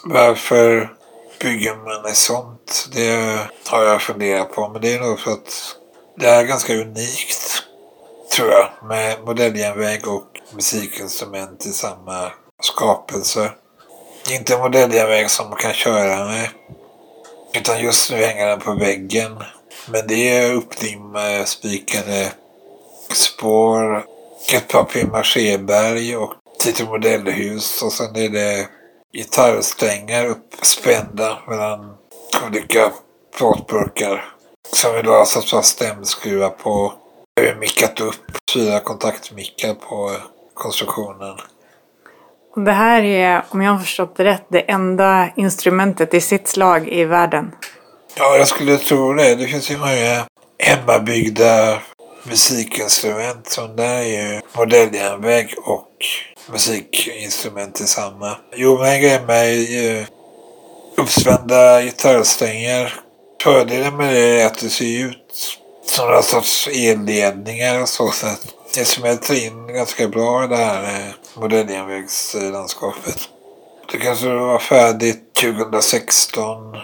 [0.05, 0.93] Varför
[1.41, 2.89] bygger man ett sånt?
[2.93, 4.69] Det har jag funderat på.
[4.69, 5.77] Men det är nog för att
[6.17, 7.63] det är ganska unikt,
[8.33, 12.33] tror jag, med modelljärnväg och musikinstrument i samma
[12.63, 13.53] skapelse.
[14.31, 16.49] Inte en modelljärnväg som man kan köra med.
[17.55, 19.37] Utan just nu hänger den på väggen.
[19.89, 22.33] Men det är upplimmade, spikade
[23.13, 24.05] spår,
[24.53, 26.35] ett par papier-maché-berg och
[26.67, 27.83] lite modellhus.
[27.83, 28.69] Och sen är det
[29.13, 31.95] gitarrsträngar uppspända mellan
[32.47, 32.93] olika
[33.37, 34.35] plåtburkar.
[34.73, 36.93] Som vi då har satt fast stämskruvar på.
[37.41, 38.15] Vi har mickat upp
[38.55, 40.17] fyra kontaktmickar på
[40.55, 41.37] konstruktionen.
[42.57, 46.89] Det här är, om jag har förstått det rätt, det enda instrumentet i sitt slag
[46.89, 47.53] i världen.
[48.17, 49.35] Ja, jag skulle tro det.
[49.35, 50.25] Det finns ju många
[50.59, 51.79] hemmabyggda
[52.23, 55.89] musikinstrument som där är ju modelljärnväg och
[56.53, 58.37] musikinstrument i samma.
[58.55, 60.07] Jo, men en grej med ju
[60.97, 62.95] uppspända gitarrsträngar.
[63.43, 68.11] Fördelen med det är att det ser ut som några sorts elledningar och så.
[68.11, 73.29] så att det smälter in ganska bra i det här eh, modelljärnvägslandskapet.
[73.93, 76.77] Det kanske var färdigt 2016.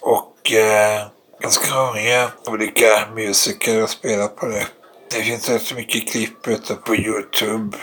[0.00, 1.06] Och eh,
[1.40, 4.66] ganska många olika musiker har spelat på det.
[5.10, 7.78] Det finns rätt så mycket klipp ute på Youtube.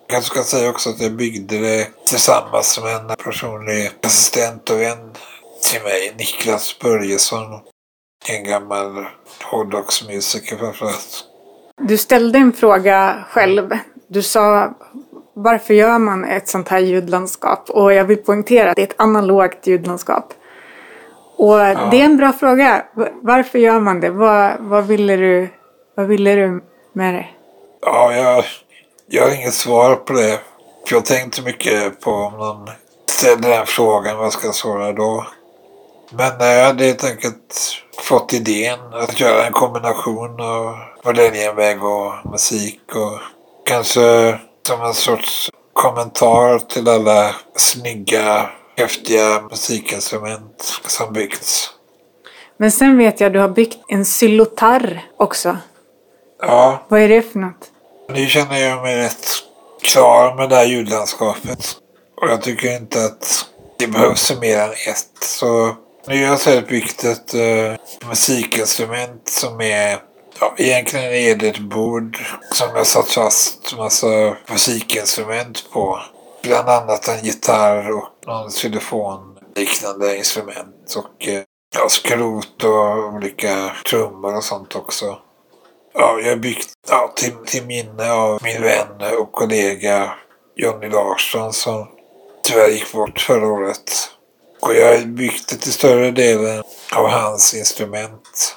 [0.00, 4.80] Jag kanske ska säga också att jag byggde det tillsammans med en personlig assistent och
[4.80, 5.12] vän
[5.62, 7.60] till mig, Niklas Börjesson.
[8.28, 9.06] En gammal
[9.42, 11.31] hårdrocksmusiker framförallt.
[11.82, 13.70] Du ställde en fråga själv.
[14.08, 14.74] Du sa
[15.34, 17.70] varför gör man ett sånt här ljudlandskap?
[17.70, 20.34] Och jag vill poängtera att det är ett analogt ljudlandskap.
[21.36, 22.84] Och det är en bra fråga.
[23.22, 24.10] Varför gör man det?
[24.10, 25.48] Vad, vad, ville, du,
[25.94, 26.62] vad ville du
[26.92, 27.26] med det?
[27.80, 28.44] Ja, jag,
[29.06, 30.40] jag har inget svar på det.
[30.86, 32.70] För jag tänkte mycket på om någon
[33.06, 35.26] ställer den frågan, vad ska jag svara då?
[36.14, 42.80] Men jag hade helt enkelt fått idén att göra en kombination av modelljärnväg och musik
[42.94, 43.18] och
[43.66, 51.70] kanske som en sorts kommentar till alla snygga, häftiga musikinstrument som byggts.
[52.56, 55.56] Men sen vet jag att du har byggt en xylotarr också.
[56.40, 57.70] Ja, Vad är det för något?
[58.08, 59.26] Nu känner jag mig rätt
[59.82, 61.76] klar med det här ljudlandskapet.
[62.16, 63.46] Och jag tycker inte att
[63.78, 65.24] det behövs mer än ett.
[65.24, 65.76] Så
[66.06, 67.74] nu har jag byggt ett uh,
[68.08, 69.98] musikinstrument som är
[70.40, 72.18] Ja, egentligen är det ett bord
[72.52, 76.00] som jag satt fast massa musikinstrument på.
[76.42, 81.42] Bland annat en gitarr och någon telefonliknande instrument och eh,
[81.74, 85.18] ja, skrot och olika trummor och sånt också.
[85.94, 90.14] Ja, jag har byggt ja, till, till minne av min vän och kollega
[90.56, 91.88] Jonny Larsson som
[92.44, 94.10] tyvärr gick bort förra året.
[94.62, 98.56] Och jag det till större delen av hans instrument.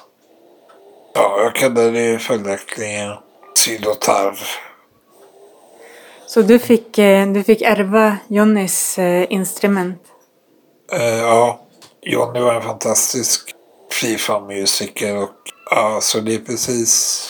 [1.14, 3.16] Ja, jag kallar det följaktligen
[3.54, 4.38] sydotarv.
[6.26, 10.02] Så du fick, eh, du fick ärva Johnnys eh, instrument?
[10.92, 11.60] Eh, ja,
[12.02, 13.54] Johnny var en fantastisk
[13.90, 15.30] freeform-musiker och
[15.70, 17.22] ja, så det är precis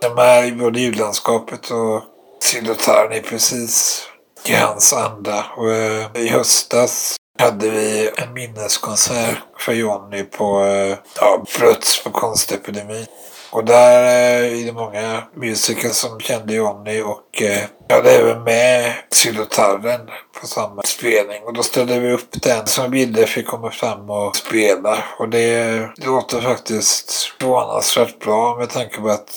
[0.00, 2.02] de här i både ljudlandskapet och
[2.42, 4.02] sydotarven är precis
[4.46, 5.44] i hans anda.
[5.56, 12.10] Och eh, i höstas hade vi en minneskonsert för Johnny på eh, ja, Bröts på
[12.10, 13.06] Konstepidemin.
[13.50, 18.42] Och där eh, är det många musiker som kände Jonny och eh, jag hade även
[18.44, 20.00] med Sylotarren
[20.40, 21.42] på samma spelning.
[21.44, 25.04] Och då ställde vi upp den som Ville fick komma fram och spela.
[25.18, 29.30] Och det låter faktiskt förvånansvärt bra med tanke på att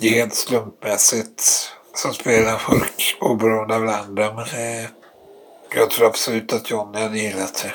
[0.00, 4.32] det är helt slumpmässigt som spelar folk oberoende av varandra.
[4.34, 4.88] Men eh,
[5.74, 7.72] jag tror absolut att Johnny hade gillat det.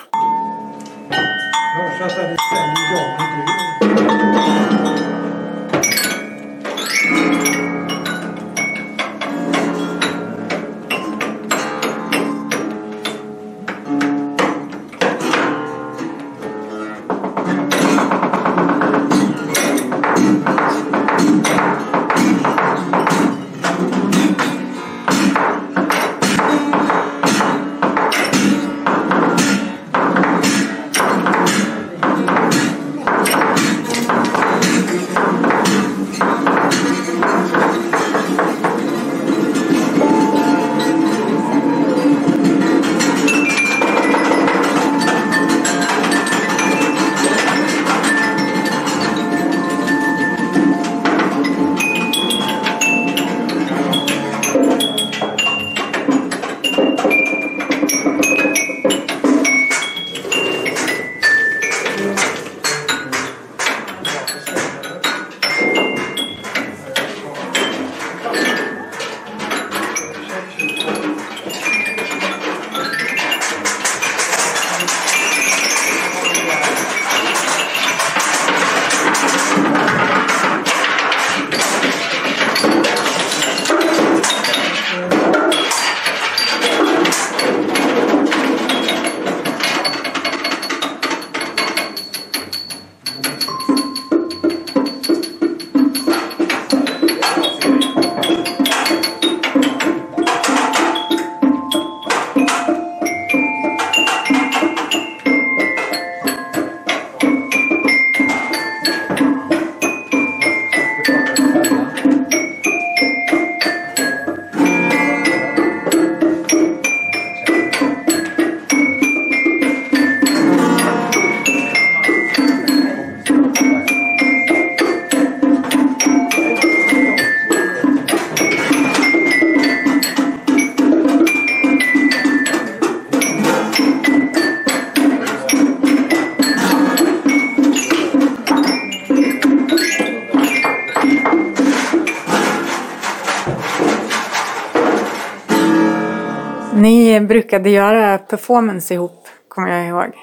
[147.48, 150.14] Brukade göra performance ihop, kommer jag ihåg.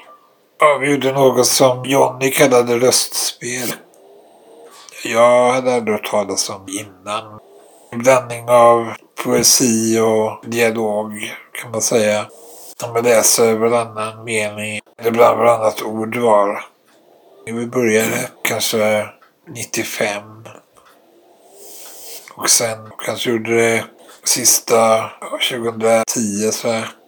[0.61, 3.75] Ja, vi gjorde något som Johnny kallade röstspel.
[5.05, 7.41] Jag hade aldrig hört talas om innan.
[7.93, 8.93] En blandning av
[9.25, 11.13] poesi och dialog
[11.53, 12.27] kan man säga.
[12.83, 16.65] När man läser varannan mening, eller bland varannat ord var.
[17.47, 19.07] Vi började kanske
[19.49, 20.23] 95.
[22.35, 23.85] Och sen kanske gjorde det
[24.25, 25.11] sista
[25.51, 27.04] 2010 så här.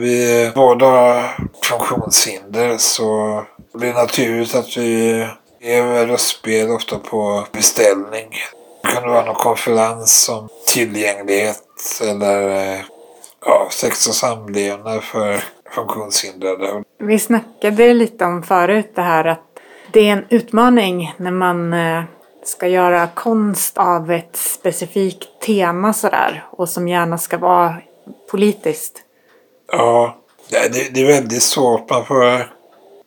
[0.00, 3.42] Vi båda har funktionshinder så
[3.72, 5.26] det blir naturligt att vi
[5.60, 8.28] ger röstspel ofta på beställning.
[8.82, 11.62] Det kan vara någon konferens om tillgänglighet
[12.02, 12.40] eller
[13.46, 16.82] ja, sex och samlevnad för funktionshindrade.
[16.98, 19.44] Vi snackade lite om förut det här att
[19.92, 22.02] det är en utmaning när man eh,
[22.44, 27.76] ska göra konst av ett specifikt tema sådär och som gärna ska vara
[28.30, 29.04] politiskt.
[29.70, 30.16] Ja,
[30.48, 31.90] det, det är väldigt svårt.
[31.90, 32.52] Man får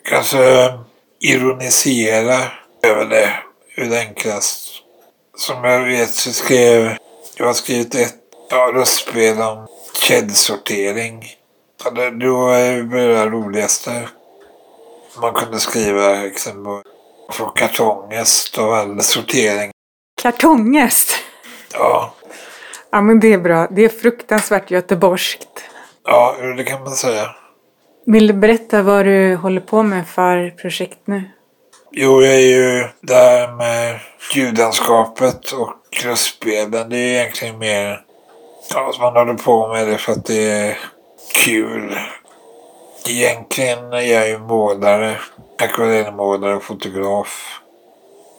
[0.03, 0.73] kanske
[1.19, 2.37] ironisera
[2.83, 3.29] över det
[3.67, 4.69] hur det enklast.
[5.37, 6.97] Som jag vet så skrev
[7.35, 8.15] jag har skrivit ett
[8.49, 11.25] ja, röstspel om källsortering.
[11.83, 12.57] Ja, det, det var
[12.97, 14.09] det roligaste
[15.21, 16.81] man kunde skriva exempel
[17.31, 19.71] från kartongest och all sortering.
[20.21, 21.11] Kartongest.
[21.73, 22.13] Ja,
[22.93, 23.67] Ja men det är bra.
[23.71, 25.63] Det är fruktansvärt göteborgskt.
[26.05, 27.35] Ja, det kan man säga.
[28.05, 31.23] Vill du berätta vad du håller på med för projekt nu?
[31.91, 33.99] Jo, jag är ju där med
[34.35, 35.73] ljudlandskapet och
[36.03, 36.89] röstspelen.
[36.89, 38.01] Det är egentligen mer
[38.73, 40.77] ja, att man håller på med det för att det är
[41.45, 41.97] kul.
[43.09, 45.17] Egentligen är jag ju målare,
[45.59, 47.59] akvarellmålare och fotograf.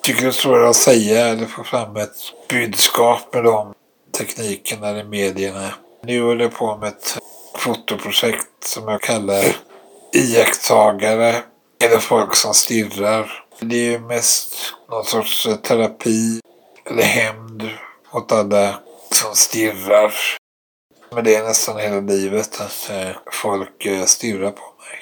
[0.03, 2.17] Tycker det är svårare att säga eller få fram ett
[2.51, 3.75] budskap med de
[4.19, 5.69] teknikerna eller medierna.
[6.03, 7.19] Nu håller jag på med ett
[7.59, 9.45] fotoprojekt som jag kallar
[10.13, 11.43] iakttagare
[11.85, 13.45] eller folk som stirrar.
[13.61, 14.55] Det är ju mest
[14.91, 16.41] någon sorts eh, terapi
[16.85, 17.71] eller hämnd
[18.13, 18.75] åt alla
[19.11, 20.15] som stirrar.
[21.15, 24.99] Men det är nästan hela livet att eh, folk eh, stirrar på mig.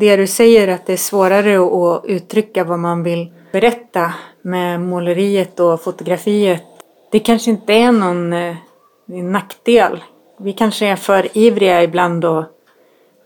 [0.00, 5.60] Det du säger att det är svårare att uttrycka vad man vill berätta med måleriet
[5.60, 6.62] och fotografiet.
[7.12, 8.34] Det kanske inte är någon
[9.32, 10.02] nackdel.
[10.42, 12.44] Vi kanske är för ivriga ibland och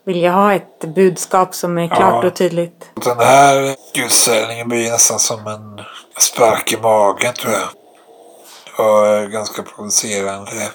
[0.07, 2.27] vilja ha ett budskap som är klart Ja.
[2.27, 2.91] och tydligt.
[2.95, 5.81] Den här utställningen blir nästan som en
[6.19, 7.69] spark i magen tror jag.
[8.87, 10.71] Och är ganska provocerande.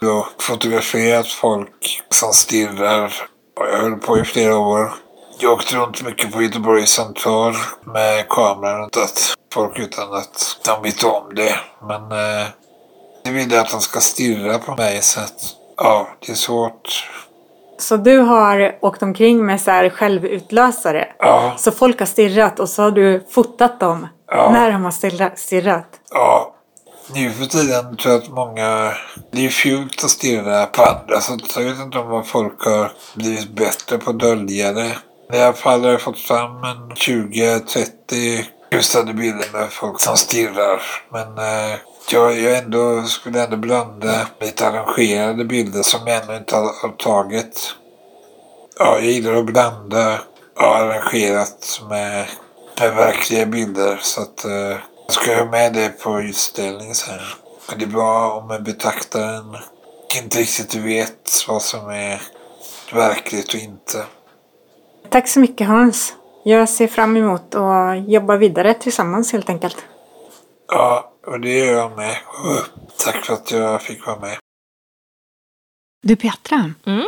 [0.00, 3.12] Jag har fotograferat folk som stirrar.
[3.60, 4.92] Och jag höll på i flera år.
[5.38, 7.54] Jag åkte runt mycket på Göteborgs central
[7.84, 11.58] med kameran runt att folk utan att de vet om det.
[11.88, 12.46] Men eh,
[13.22, 17.08] jag vill att de ska stirra på mig så att ja, det är svårt.
[17.78, 21.08] Så du har åkt omkring med så här självutlösare.
[21.18, 24.50] Ja, Så folk har stirrat och så har du fotat dem Ja.
[24.52, 24.90] när de har
[25.36, 25.88] stirrat.
[26.10, 26.54] Ja,
[27.14, 28.92] nu för tiden tror jag att många...
[29.30, 33.50] Det är fult att stirra på andra så jag vet inte om folk har blivit
[33.50, 34.92] bättre på att dölja det.
[35.32, 40.80] I alla fall har jag fått fram en 20-30 husade bilder med folk som stirrar.
[41.12, 41.76] Men eh,
[42.12, 47.74] jag, jag ändå, skulle ändå blanda lite arrangerade bilder som jag ännu inte har, tagit.
[48.78, 50.20] Ja, jag gillar att blanda
[50.56, 52.26] ja, arrangerat med,
[52.80, 53.98] med verkliga bilder.
[54.02, 54.52] Så att eh,
[55.06, 57.18] jag ska ha med det på utställningen sen.
[57.68, 59.56] Men det är bra om betraktaren
[60.22, 62.22] inte riktigt vet vad som är
[62.92, 64.04] verkligt och inte.
[65.10, 66.14] Tack så mycket Hans.
[66.44, 69.76] Jag ser fram emot att jobba vidare tillsammans helt enkelt.
[70.68, 72.16] Ja, och det gör jag med.
[72.26, 72.58] Och
[72.98, 74.36] tack för att jag fick vara med.
[76.02, 77.06] Du Petra, Mm.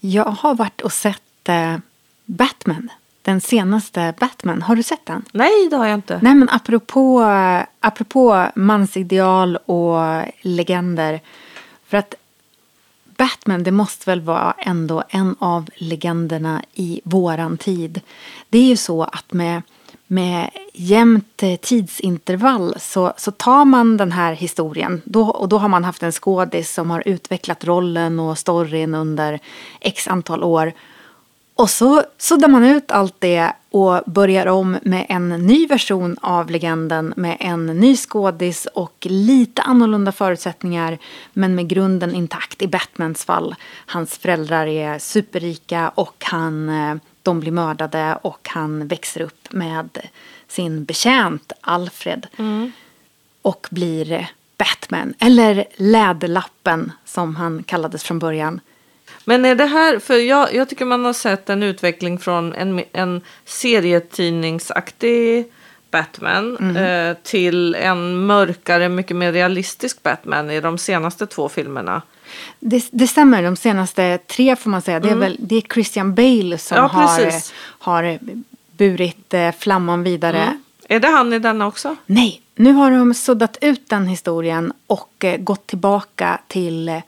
[0.00, 1.76] jag har varit och sett eh,
[2.24, 2.88] Batman.
[3.22, 4.62] Den senaste Batman.
[4.62, 5.24] Har du sett den?
[5.32, 6.18] Nej, det har jag inte.
[6.22, 11.20] Nej men apropå, eh, apropå mansideal och legender.
[11.86, 12.14] För att
[13.04, 18.00] Batman det måste väl vara ändå en av legenderna i våran tid.
[18.48, 19.62] Det är ju så att med,
[20.12, 25.84] med jämnt tidsintervall så, så tar man den här historien då, och då har man
[25.84, 29.38] haft en skådis som har utvecklat rollen och storyn under
[29.80, 30.72] x antal år.
[31.54, 36.50] Och så suddar man ut allt det och börjar om med en ny version av
[36.50, 40.98] legenden med en ny skådis och lite annorlunda förutsättningar
[41.32, 43.54] men med grunden intakt i Batmans fall.
[43.86, 49.98] Hans föräldrar är superrika och han, eh, de blir mördade och han växer upp med
[50.48, 52.26] sin betjänt Alfred
[53.42, 58.60] och blir Batman, eller Läderlappen som han kallades från början.
[59.24, 62.82] Men är det här, för jag, jag tycker man har sett en utveckling från en,
[62.92, 65.52] en serietidningsaktig
[65.90, 72.02] Batman eh, till en mörkare, mycket mer realistisk Batman i de senaste två filmerna.
[72.60, 75.00] Det, det stämmer, de senaste tre får man säga.
[75.00, 78.18] Det är väl det är Christian Bale som Ja, har, har
[78.76, 80.58] burit eh, flamman vidare.
[80.88, 81.96] Är det han i denna också?
[82.06, 86.98] Nej, nu har de suddat ut den historien och eh, gått tillbaka till, eh,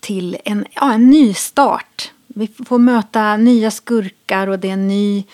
[0.00, 2.10] till en, ja, en ny start.
[2.26, 5.24] Vi får möta nya skurkar och det är en ny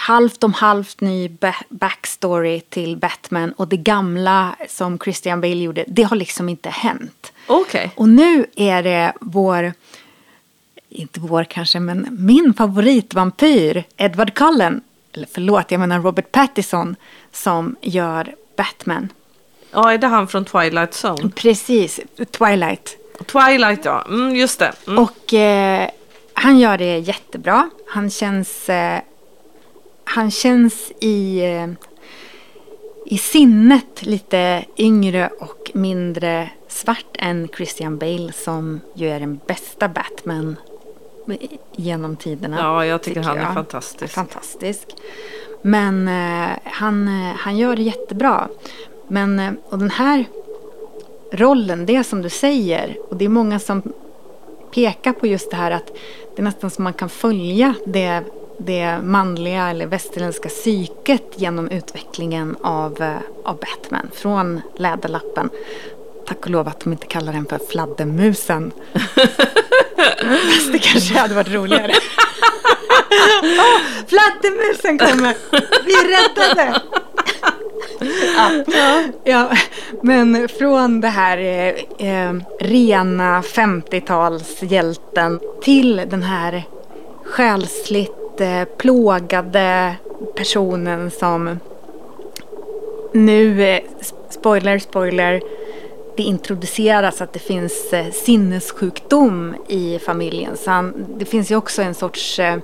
[0.00, 5.84] halvt om halvt ny ba- backstory till Batman och det gamla som Christian Bale gjorde,
[5.88, 7.32] det har liksom inte hänt.
[7.46, 7.90] Okej.
[7.94, 9.72] Och nu är det vår,
[10.88, 14.80] inte vår kanske, men min favoritvampyr, Edward Cullen,
[15.12, 16.96] eller förlåt, jag menar Robert Pattinson,
[17.32, 19.08] som gör Batman.
[19.72, 21.30] Ja, är det han från Twilight Zone?
[21.34, 22.00] Precis,
[22.30, 22.96] Twilight.
[23.26, 24.04] Twilight, ja.
[24.08, 24.72] Mm, just det.
[24.86, 24.98] Mm.
[24.98, 25.90] Och eh,
[26.34, 27.70] han gör det jättebra.
[27.88, 29.00] Han känns, eh,
[30.10, 31.68] han känns i, eh,
[33.06, 39.88] i sinnet lite yngre och mindre svart än Christian Bale som ju är den bästa
[39.88, 40.56] Batman
[41.76, 42.56] genom tiderna.
[42.58, 44.14] Ja, jag tycker han är fantastisk.
[44.14, 44.86] Fantastisk.
[45.62, 48.48] Men eh, han, eh, han gör det jättebra.
[49.08, 50.24] Men, eh, och den här
[51.32, 53.82] rollen, det är som du säger, och det är många som
[54.74, 55.86] pekar på just det här att
[56.36, 58.22] det är nästan som man kan följa det,
[58.66, 64.10] det manliga eller västerländska psyket genom utvecklingen av, eh, av Batman.
[64.14, 65.50] Från Läderlappen.
[66.26, 68.72] Tack och lov att de inte kallar den för fladdermusen.
[70.52, 71.92] Fast det kanske hade varit roligare.
[73.42, 75.36] Åh, fladdermusen kommer!
[75.84, 76.80] Vi är räddade!
[78.36, 78.50] Ja.
[79.24, 79.50] ja,
[80.02, 81.68] men från det här eh,
[82.08, 86.64] eh, rena 50-talshjälten till den här
[87.24, 88.19] själsligt
[88.76, 89.94] plågade
[90.36, 91.58] personen som
[93.12, 93.80] nu, eh,
[94.30, 95.42] spoiler, spoiler,
[96.16, 100.56] det introduceras att det finns eh, sinnessjukdom i familjen.
[100.56, 102.58] Så han, det finns ju också en sorts eh,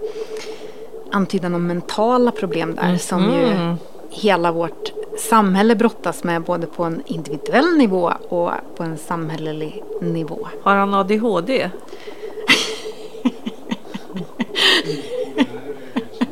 [1.11, 3.77] antydan om mentala problem där som ju
[4.11, 10.49] hela vårt samhälle brottas med både på en individuell nivå och på en samhällelig nivå.
[10.63, 11.71] Har han ADHD?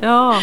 [0.05, 0.41] ja,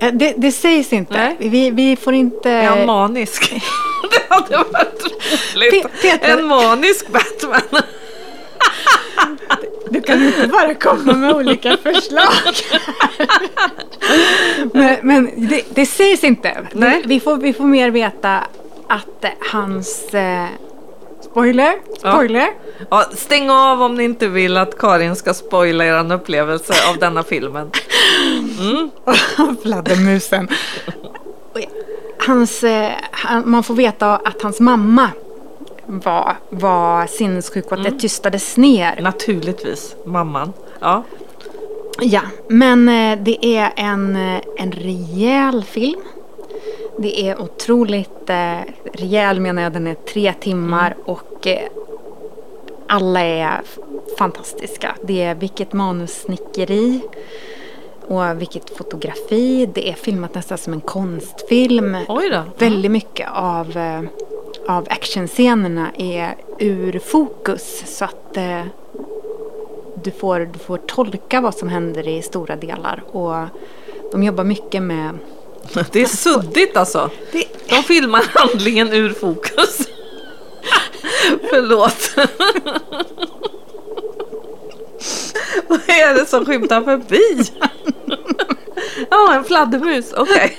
[0.00, 1.14] Eh, Det, det sägs inte.
[1.14, 1.36] Nej.
[1.38, 2.50] Vi, vi får inte...
[2.50, 3.52] är han manisk?
[4.10, 5.02] det hade varit
[5.54, 6.02] roligt.
[6.02, 7.82] Peter- En manisk Batman.
[9.90, 12.28] Du kan inte bara komma med olika förslag.
[14.72, 16.66] men men det, det sägs inte.
[16.72, 17.02] Nej.
[17.04, 18.40] Vi, får, vi får mer veta
[18.88, 20.14] att eh, hans...
[21.34, 22.48] Spoiler, spoiler.
[22.90, 27.22] Ja, stäng av om ni inte vill att Karin ska spoila er upplevelse av denna
[27.22, 27.70] filmen.
[29.62, 30.48] Fladdermusen.
[31.52, 31.60] Och
[32.26, 35.10] Hans, eh, han, man får veta att hans mamma
[35.86, 39.00] var, var sinnessjuk och att det tystades ner.
[39.02, 40.52] Naturligtvis, mamman.
[40.80, 41.02] Ja.
[42.00, 46.00] Ja, men eh, det är en, eh, en rejäl film.
[46.98, 48.60] Det är otroligt eh,
[48.92, 49.72] rejäl menar jag.
[49.72, 51.68] Den är tre timmar och eh,
[52.86, 53.60] alla är
[54.18, 54.96] fantastiska.
[55.02, 57.00] Det är vilket manussnickeri
[58.08, 59.66] och vilket fotografi.
[59.74, 61.96] Det är filmat nästan som en konstfilm.
[62.08, 62.42] Oj då.
[62.58, 64.00] Väldigt mycket av, eh,
[64.68, 68.62] av actionscenerna är ur fokus så att eh,
[70.04, 73.02] du, får, du får tolka vad som händer i stora delar.
[73.12, 73.34] Och
[74.12, 75.18] de jobbar mycket med...
[75.92, 77.10] Det är suddigt alltså.
[77.32, 79.78] Det, De filmar handlingen ur fokus.
[81.50, 82.10] Förlåt.
[85.68, 87.50] Vad är det som skymtar förbi?
[89.10, 90.12] Ja, en fladdermus.
[90.12, 90.56] Okej.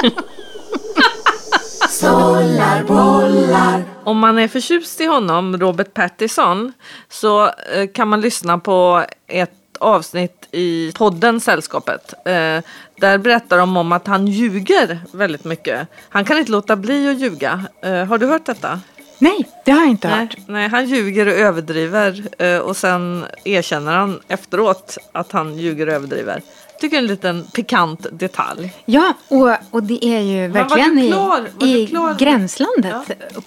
[4.03, 6.73] Om man är förtjust i honom, Robert Pattinson,
[7.09, 12.13] så eh, kan man lyssna på ett avsnitt i podden Sällskapet.
[12.25, 12.61] Eh,
[12.95, 15.87] där berättar de om att han ljuger väldigt mycket.
[16.09, 17.65] Han kan inte låta bli att ljuga.
[17.81, 18.79] Eh, har du hört detta?
[19.17, 20.35] Nej, det har jag inte Nej, hört.
[20.47, 25.93] nej, han ljuger och överdriver eh, och sen erkänner han efteråt att han ljuger och
[25.93, 26.41] överdriver.
[26.81, 28.73] Tycker en liten pikant detalj.
[28.85, 31.13] Ja, och, och det är ju verkligen i,
[31.65, 32.95] i gränslandet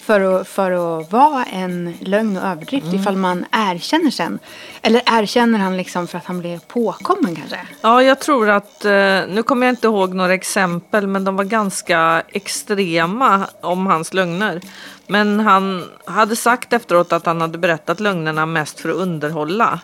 [0.01, 2.99] för, att, för att vara en lögn och överdrift Mm.
[3.01, 4.39] ifall man erkänner sen.
[4.81, 7.59] Eller erkänner han liksom för att han blev påkommen kanske?
[7.81, 8.91] Ja, jag tror att, eh,
[9.29, 14.61] nu kommer jag inte ihåg några exempel, men de var ganska extrema om hans lögner.
[15.09, 19.79] Men han hade sagt efteråt att han hade berättat lögnerna mest för att underhålla.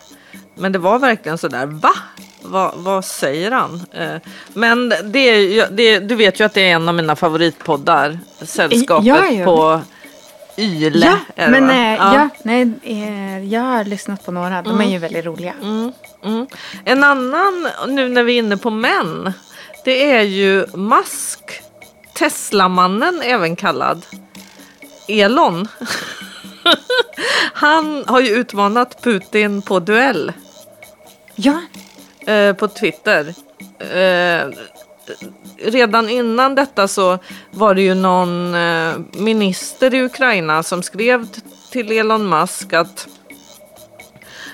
[0.55, 1.91] Men det var verkligen sådär, va?
[2.41, 3.81] Va, vad säger han?
[3.91, 4.15] Eh,
[4.53, 9.25] men det det, du vet ju att det är en av mina favoritpoddar, Sällskapet Ja,
[9.25, 9.45] ja.
[9.45, 9.81] på
[10.57, 11.05] Yle.
[11.35, 11.73] ja, men va?
[11.73, 12.29] eh, ja.
[12.43, 14.61] nej, eh, jag har lyssnat på några.
[14.61, 15.53] De är ju väldigt roliga.
[15.61, 15.91] Mm.
[16.85, 19.33] En annan, nu när vi är inne på män,
[19.85, 21.61] det är ju Musk.
[22.13, 24.05] Teslamannen även kallad.
[25.07, 25.67] Elon.
[27.53, 30.33] Han har ju utmanat Putin på duell
[31.35, 31.61] Ja,
[32.27, 33.33] eh, på Twitter.
[33.79, 34.49] Eh,
[35.57, 37.19] redan innan detta så
[37.51, 41.27] var det ju någon eh, minister i Ukraina som skrev
[41.71, 43.07] till Elon Musk att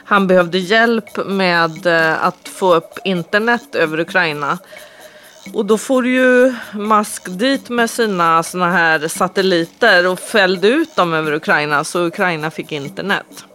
[0.03, 1.87] han behövde hjälp med
[2.21, 4.57] att få upp internet över Ukraina.
[5.53, 11.13] Och då får ju Musk dit med sina såna här satelliter och fällde ut dem
[11.13, 13.45] över Ukraina så Ukraina fick internet.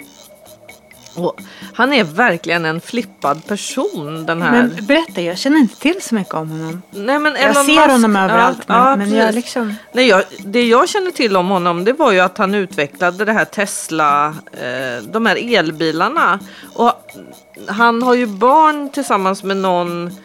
[1.14, 1.40] Och
[1.74, 4.52] han är verkligen en flippad person den här.
[4.52, 6.82] Men berätta, jag känner inte till så mycket om honom.
[6.90, 10.62] Nej, men Jag Elon ser Musk- honom överallt, men- men jag liksom- Nej, jag, det
[10.68, 15.02] jag känner till om honom det var ju att han utvecklade det här Tesla, eh,
[15.12, 16.38] de här elbilarna.
[16.74, 16.92] Och
[17.68, 20.16] han har ju barn tillsammans med någon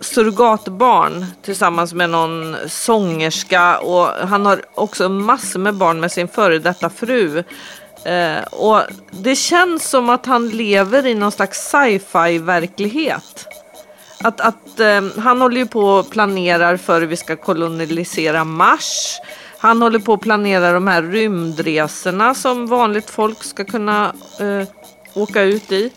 [0.00, 6.58] surrogatbarn tillsammans med någon sångerska och han har också massor med barn med sin före
[6.58, 7.44] detta fru.
[8.04, 13.46] Eh, och det känns som att han lever i någon slags sci-fi verklighet.
[14.22, 19.20] Att, att eh, han håller ju på och planerar för hur vi ska kolonisera Mars.
[19.58, 24.68] Han håller på och planerar de här rymdresorna som vanligt folk ska kunna eh,
[25.14, 25.92] åka ut i.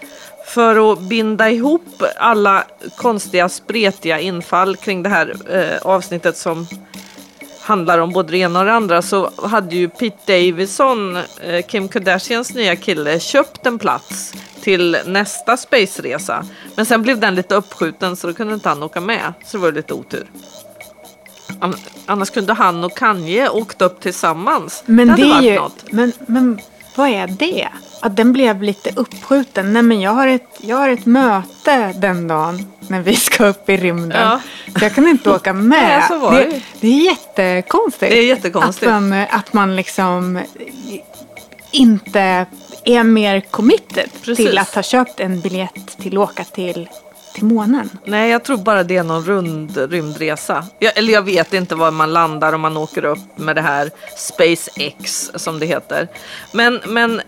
[0.54, 2.64] För att binda ihop alla
[2.98, 6.68] konstiga spretiga infall kring det här eh, avsnittet som
[7.62, 11.88] handlar om både det ena och det andra så hade ju Pete Davidson, eh, Kim
[11.88, 16.46] Kardashians nya kille, köpt en plats till nästa space-resa.
[16.76, 19.34] Men sen blev den lite uppskjuten så då kunde inte han åka med.
[19.46, 20.28] Så det var lite otur.
[21.60, 21.76] An-
[22.06, 24.84] Annars kunde han och Kanye åkt upp tillsammans.
[24.86, 25.92] Men hade det, är ju, något.
[25.92, 26.60] men, men
[26.96, 27.68] vad är det?
[28.04, 29.74] Att den blev lite uppskjuten.
[29.74, 33.70] Nej men jag har ett, jag har ett möte den dagen när vi ska upp
[33.70, 34.22] i rymden.
[34.22, 34.42] Ja.
[34.80, 36.04] Så jag kan inte åka med.
[36.10, 36.20] Ju.
[36.20, 38.12] det, det är jättekonstigt.
[38.12, 38.92] Det är jättekonstigt.
[38.92, 40.40] Att man, att man liksom
[41.72, 42.46] inte
[42.84, 44.46] är mer committed Precis.
[44.46, 46.90] till att ha köpt en biljett till att åka till,
[47.34, 47.90] till månen.
[48.06, 50.66] Nej, jag tror bara det är någon rund rymdresa.
[50.80, 53.92] Jag, eller jag vet inte var man landar om man åker upp med det här
[54.18, 56.08] SpaceX som det heter.
[56.52, 57.22] Men, men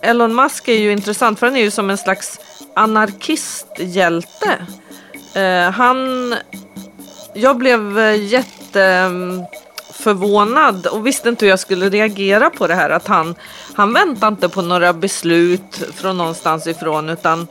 [0.00, 2.40] Elon Musk är ju intressant för han är ju som en slags
[2.74, 4.66] anarkisthjälte.
[5.36, 6.34] Uh, han...
[7.34, 12.90] Jag blev jätte jätteförvånad eh, och visste inte hur jag skulle reagera på det här.
[12.90, 13.34] Att han,
[13.74, 17.46] han väntar inte på några beslut från någonstans ifrån utan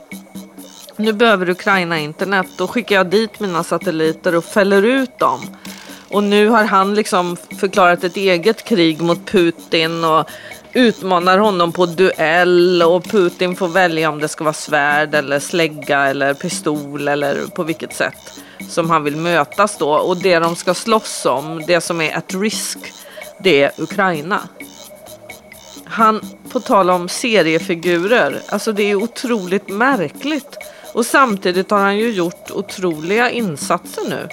[0.96, 2.46] nu behöver Ukraina internet.
[2.56, 5.40] Då skickar jag dit mina satelliter och fäller ut dem.
[6.08, 10.30] Och nu har han liksom förklarat ett eget krig mot Putin och
[10.72, 16.06] utmanar honom på duell och Putin får välja om det ska vara svärd eller slägga
[16.06, 19.90] eller pistol eller på vilket sätt som han vill mötas då.
[19.90, 22.78] Och det de ska slåss om, det som är at risk,
[23.40, 24.40] det är Ukraina.
[25.84, 26.20] Han,
[26.52, 30.58] på tal om seriefigurer, alltså det är otroligt märkligt.
[30.92, 34.28] Och samtidigt har han ju gjort otroliga insatser nu.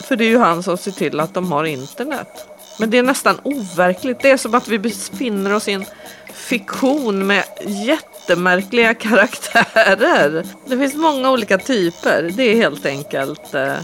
[0.00, 2.46] För det är ju han som ser till att de har internet.
[2.78, 4.20] Men det är nästan overkligt.
[4.20, 5.84] Det är som att vi befinner oss i en
[6.32, 10.44] fiktion med jättemärkliga karaktärer.
[10.66, 12.30] Det finns många olika typer.
[12.34, 13.54] Det är helt enkelt.
[13.54, 13.76] Eh,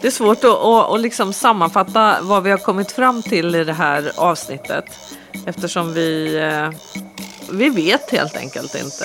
[0.00, 3.64] det är svårt att, att, att liksom sammanfatta vad vi har kommit fram till i
[3.64, 4.84] det här avsnittet.
[5.46, 6.70] Eftersom vi, eh,
[7.52, 9.04] vi vet helt enkelt inte.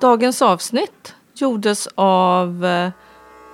[0.00, 2.90] Dagens avsnitt gjordes av eh,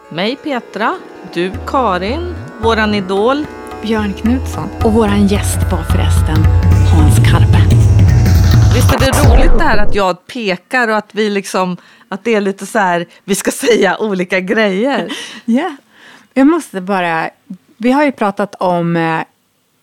[0.09, 0.95] mig Petra,
[1.33, 3.47] du Karin, våran idol
[3.83, 4.69] Björn Knutsson.
[4.85, 6.45] Och våran gäst var förresten
[6.93, 7.59] Hans Karpe.
[8.75, 11.77] Visst är det roligt det här att jag pekar och att vi liksom
[12.09, 15.13] att det är lite så här vi ska säga olika grejer.
[15.45, 15.77] Ja.
[16.35, 17.31] Jag måste bara...
[17.77, 19.21] Vi har ju pratat om eh,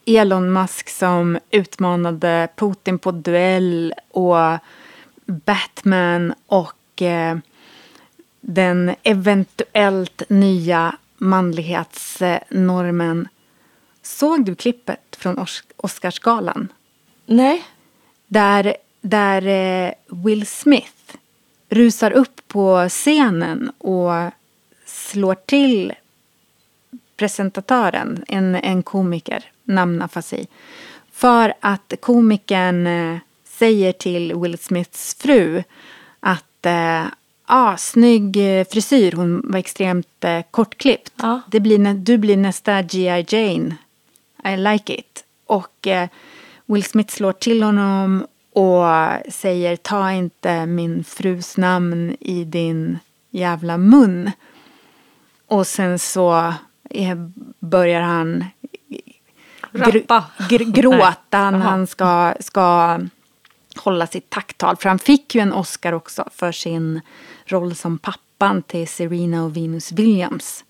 [0.06, 4.58] Elon Musk som utmanade Putin på duell och
[5.26, 7.38] Batman och eh,
[8.42, 13.28] den eventuellt nya manlighetsnormen.
[14.02, 16.68] Såg du klippet från Os- Oscarsgalan?
[17.26, 17.64] Nej.
[18.28, 21.16] Där, där eh, Will Smith
[21.70, 24.12] rusar upp på scenen och
[24.86, 25.94] slår till
[27.18, 30.48] presentatören, en, en komiker, namn afasi.
[31.12, 35.64] För att komikern eh, säger till Will Smiths fru
[36.20, 37.06] att eh,
[37.46, 41.14] ah, snygg eh, frisyr, hon var extremt eh, kortklippt.
[41.16, 41.42] Ja.
[41.48, 43.26] Det blir, du blir nästa G.I.
[43.28, 43.76] Jane.
[44.46, 45.24] I like it.
[45.46, 46.10] Och eh,
[46.66, 48.86] Will Smith slår till honom och
[49.30, 53.00] säger ta inte min frus namn i din
[53.30, 54.32] jävla mun.
[55.48, 56.54] Och sen så
[57.60, 58.46] börjar han
[59.72, 60.24] Rappa.
[60.38, 63.00] gr- gråta när han ska, ska
[63.76, 64.78] hålla sitt tacktal.
[64.78, 67.02] För han fick ju en Oscar också för sin
[67.46, 70.64] roll som pappan till Serena och Venus Williams.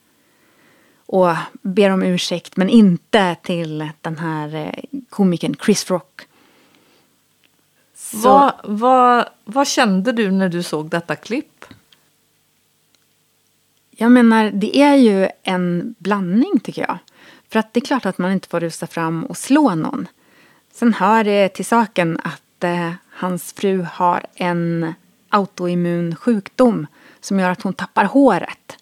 [1.05, 6.21] Och ber om ursäkt, men inte till den här eh, komikern Chris Rock.
[7.95, 11.65] Så, Vad, vad, vad kände du när du såg detta klipp?
[13.89, 16.97] Jag menar, det är ju en blandning tycker jag.
[17.51, 20.07] För att det är klart att man inte får rusa fram och slå någon.
[20.73, 24.93] Sen hör det till saken att eh, hans fru har en
[25.29, 26.87] autoimmun sjukdom
[27.21, 28.77] som gör att hon tappar håret.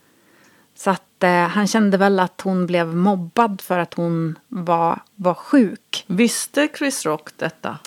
[0.76, 5.34] Så att eh, han kände väl att hon blev mobbad för att hon var, var
[5.34, 6.04] sjuk.
[6.08, 7.78] Visste Chris Rock detta?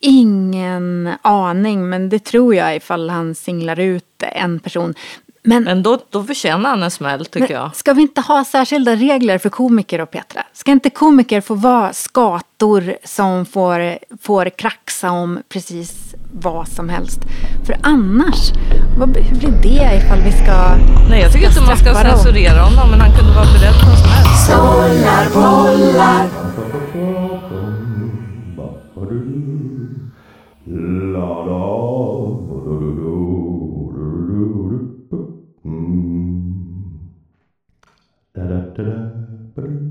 [0.00, 4.94] Ingen aning, men det tror jag ifall han singlar ut en person.
[5.42, 7.76] Men, Men då, då förtjänar han en smäll tycker men jag.
[7.76, 10.42] ska vi inte ha särskilda regler för komiker och Petra?
[10.52, 17.20] Ska inte komiker få vara skator som får, får kraxa om precis vad som helst?
[17.66, 18.50] För annars,
[18.98, 20.76] vad, hur blir det ifall vi ska
[21.10, 23.96] Nej, jag tycker inte man ska censurera honom, men han kunde vara beredd på en
[23.96, 24.26] smäll.
[31.12, 32.19] Da da
[39.54, 39.89] Pra.